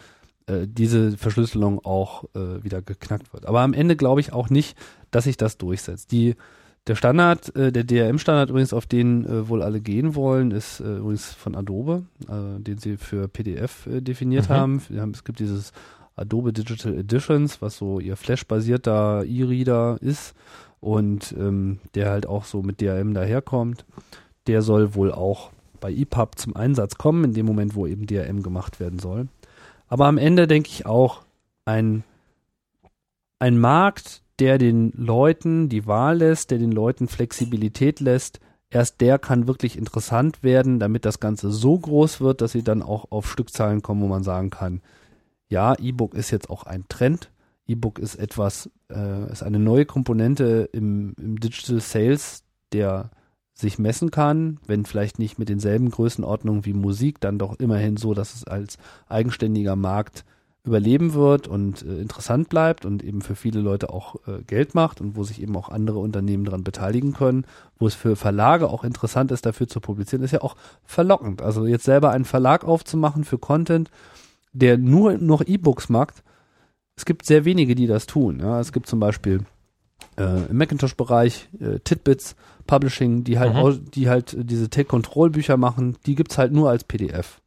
[0.50, 3.46] äh, diese Verschlüsselung auch äh, wieder geknackt wird.
[3.46, 4.76] Aber am Ende glaube ich auch nicht,
[5.10, 6.12] dass sich das durchsetzt.
[6.12, 6.34] Die,
[6.86, 10.96] der Standard, äh, der DRM-Standard übrigens, auf den äh, wohl alle gehen wollen, ist äh,
[10.96, 14.54] übrigens von Adobe, äh, den sie für PDF äh, definiert mhm.
[14.54, 14.82] haben.
[14.96, 15.12] haben.
[15.12, 15.72] Es gibt dieses
[16.16, 20.34] Adobe Digital Editions, was so ihr Flash-basierter E-Reader ist
[20.80, 23.84] und ähm, der halt auch so mit DRM daherkommt.
[24.46, 28.42] Der soll wohl auch bei EPUB zum Einsatz kommen, in dem Moment, wo eben DRM
[28.42, 29.28] gemacht werden soll.
[29.90, 31.22] Aber am Ende denke ich auch,
[31.66, 32.04] ein,
[33.38, 39.18] ein Markt, der den Leuten die Wahl lässt, der den Leuten Flexibilität lässt, erst der
[39.18, 43.30] kann wirklich interessant werden, damit das Ganze so groß wird, dass sie dann auch auf
[43.30, 44.80] Stückzahlen kommen, wo man sagen kann,
[45.48, 47.32] ja, E-Book ist jetzt auch ein Trend.
[47.66, 53.10] E-Book ist etwas, äh, ist eine neue Komponente im, im Digital Sales, der
[53.60, 58.14] sich messen kann, wenn vielleicht nicht mit denselben Größenordnungen wie Musik, dann doch immerhin so,
[58.14, 60.24] dass es als eigenständiger Markt
[60.62, 65.00] überleben wird und äh, interessant bleibt und eben für viele Leute auch äh, Geld macht
[65.00, 67.46] und wo sich eben auch andere Unternehmen daran beteiligen können,
[67.78, 71.40] wo es für Verlage auch interessant ist, dafür zu publizieren, ist ja auch verlockend.
[71.40, 73.90] Also jetzt selber einen Verlag aufzumachen für Content,
[74.52, 76.22] der nur noch E-Books macht,
[77.00, 78.40] es gibt sehr wenige, die das tun.
[78.40, 78.60] Ja.
[78.60, 79.46] Es gibt zum Beispiel
[80.18, 82.36] äh, im Macintosh-Bereich äh, Titbits
[82.70, 83.58] Publishing, die halt, Mhm.
[83.58, 87.40] auch, die halt diese Take-Control-Bücher machen, die gibt's halt nur als PDF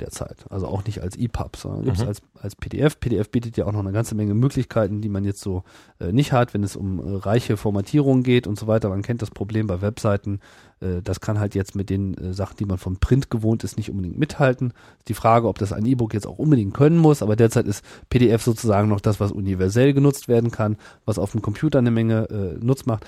[0.00, 0.46] derzeit.
[0.48, 2.08] Also auch nicht als EPUB, sondern gibt's Mhm.
[2.08, 2.98] als, als PDF.
[2.98, 5.62] PDF bietet ja auch noch eine ganze Menge Möglichkeiten, die man jetzt so
[6.00, 8.88] äh, nicht hat, wenn es um äh, reiche Formatierungen geht und so weiter.
[8.88, 10.40] Man kennt das Problem bei Webseiten.
[10.80, 13.76] Äh, das kann halt jetzt mit den äh, Sachen, die man vom Print gewohnt ist,
[13.76, 14.72] nicht unbedingt mithalten.
[15.08, 18.42] Die Frage, ob das ein E-Book jetzt auch unbedingt können muss, aber derzeit ist PDF
[18.42, 22.64] sozusagen noch das, was universell genutzt werden kann, was auf dem Computer eine Menge äh,
[22.64, 23.04] Nutz macht.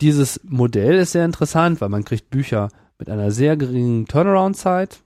[0.00, 2.68] Dieses Modell ist sehr interessant, weil man kriegt Bücher
[2.98, 5.00] mit einer sehr geringen Turnaround-Zeit.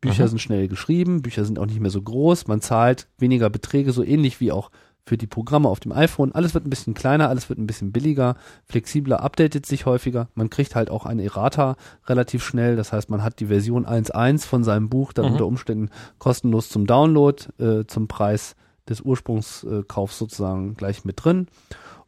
[0.00, 0.28] Bücher Mhm.
[0.28, 4.02] sind schnell geschrieben, Bücher sind auch nicht mehr so groß, man zahlt weniger Beträge, so
[4.02, 4.70] ähnlich wie auch
[5.06, 6.32] für die Programme auf dem iPhone.
[6.32, 8.36] Alles wird ein bisschen kleiner, alles wird ein bisschen billiger,
[8.66, 10.28] flexibler, updatet sich häufiger.
[10.34, 11.76] Man kriegt halt auch eine Errata
[12.06, 12.76] relativ schnell.
[12.76, 15.32] Das heißt, man hat die Version 1.1 von seinem Buch dann Mhm.
[15.32, 18.54] unter Umständen kostenlos zum Download äh, zum Preis
[18.88, 21.46] des Ursprungskaufs sozusagen gleich mit drin.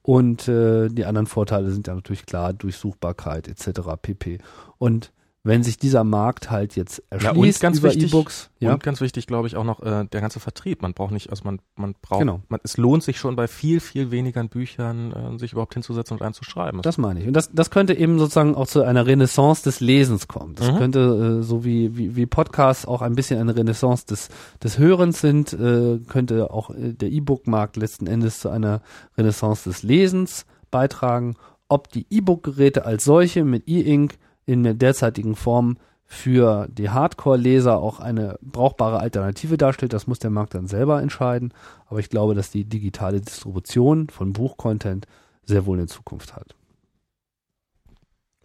[0.07, 3.81] Und äh, die anderen Vorteile sind ja natürlich klar, Durchsuchbarkeit etc.
[4.03, 4.39] pp.
[4.77, 5.13] Und
[5.47, 8.83] wenn sich dieser Markt halt jetzt Ja, und erschließt ganz über wichtig, E-Books, ja, Und
[8.83, 10.81] ganz wichtig, glaube ich, auch noch äh, der ganze Vertrieb.
[10.81, 12.41] Man braucht nicht, also man, man braucht, Genau.
[12.49, 16.23] man, es lohnt sich schon bei viel, viel weniger Büchern, äh, sich überhaupt hinzusetzen und
[16.23, 16.81] einzuschreiben.
[16.81, 17.27] Das meine ich.
[17.27, 20.55] Und das, das könnte eben sozusagen auch zu einer Renaissance des Lesens kommen.
[20.55, 20.77] Das Mhm.
[20.79, 24.31] könnte, äh, so wie, wie, wie Podcasts auch ein bisschen eine Renaissance des,
[24.63, 28.81] des Hörens sind, äh, könnte auch äh, der E-Book-Markt letzten Endes zu einer
[29.19, 31.37] Renaissance des Lesens beitragen.
[31.69, 34.15] Ob die E-Book-Geräte als solche mit E-Ink
[34.47, 35.77] in der derzeitigen Form
[36.07, 41.53] für die Hardcore-Leser auch eine brauchbare Alternative darstellt, das muss der Markt dann selber entscheiden.
[41.87, 45.07] Aber ich glaube, dass die digitale Distribution von Buchcontent
[45.45, 46.55] sehr wohl eine Zukunft hat.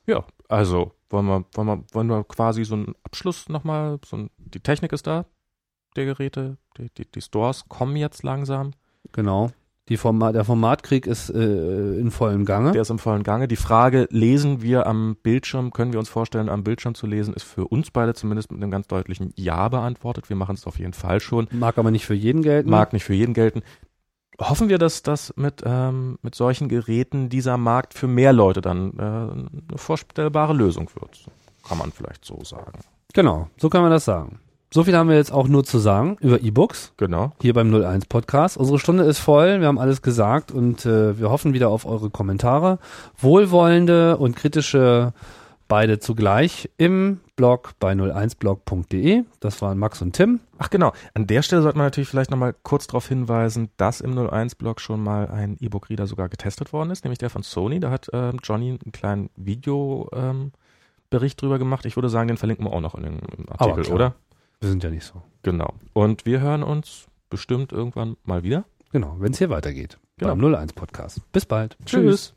[0.05, 4.29] Ja, also wollen wir, wollen wir, wollen wir quasi so einen Abschluss nochmal, so ein,
[4.37, 5.25] die Technik ist da,
[5.95, 8.71] der Geräte, die, die, die Stores kommen jetzt langsam.
[9.11, 9.51] Genau.
[9.89, 12.71] Die Format, der Formatkrieg ist äh, in vollem Gange.
[12.71, 13.47] Der ist im vollen Gange.
[13.47, 17.43] Die Frage, lesen wir am Bildschirm, können wir uns vorstellen, am Bildschirm zu lesen, ist
[17.43, 20.29] für uns beide zumindest mit einem ganz deutlichen Ja beantwortet.
[20.29, 21.47] Wir machen es auf jeden Fall schon.
[21.51, 22.69] Mag aber nicht für jeden gelten.
[22.69, 23.63] Mag nicht für jeden gelten.
[24.39, 28.93] Hoffen wir, dass das mit, ähm, mit solchen Geräten dieser Markt für mehr Leute dann
[28.97, 31.25] äh, eine vorstellbare Lösung wird.
[31.67, 32.79] Kann man vielleicht so sagen.
[33.13, 34.39] Genau, so kann man das sagen.
[34.71, 37.31] So viel haben wir jetzt auch nur zu sagen über E-Books Genau.
[37.41, 38.55] hier beim 01 Podcast.
[38.55, 42.11] Unsere Stunde ist voll, wir haben alles gesagt und äh, wir hoffen wieder auf eure
[42.11, 42.77] Kommentare.
[43.17, 45.13] Wohlwollende und kritische
[45.67, 49.23] beide zugleich im Blog bei 01blog.de.
[49.39, 50.39] Das waren Max und Tim.
[50.59, 54.13] Ach genau, an der Stelle sollte man natürlich vielleicht nochmal kurz darauf hinweisen, dass im
[54.15, 57.79] 01-Blog schon mal ein E-Book-Reader sogar getestet worden ist, nämlich der von Sony.
[57.79, 60.51] Da hat ähm, Johnny einen kleinen Videobericht ähm,
[61.09, 61.85] Bericht drüber gemacht.
[61.85, 63.19] Ich würde sagen, den verlinken wir auch noch in
[63.57, 64.13] Aber Artikel, oder?
[64.59, 65.21] Wir sind ja nicht so.
[65.43, 65.73] Genau.
[65.93, 68.65] Und wir hören uns bestimmt irgendwann mal wieder.
[68.91, 69.97] Genau, wenn es hier weitergeht.
[70.17, 70.35] Genau.
[70.35, 71.21] Beim 01 Podcast.
[71.31, 71.77] Bis bald.
[71.85, 72.33] Tschüss.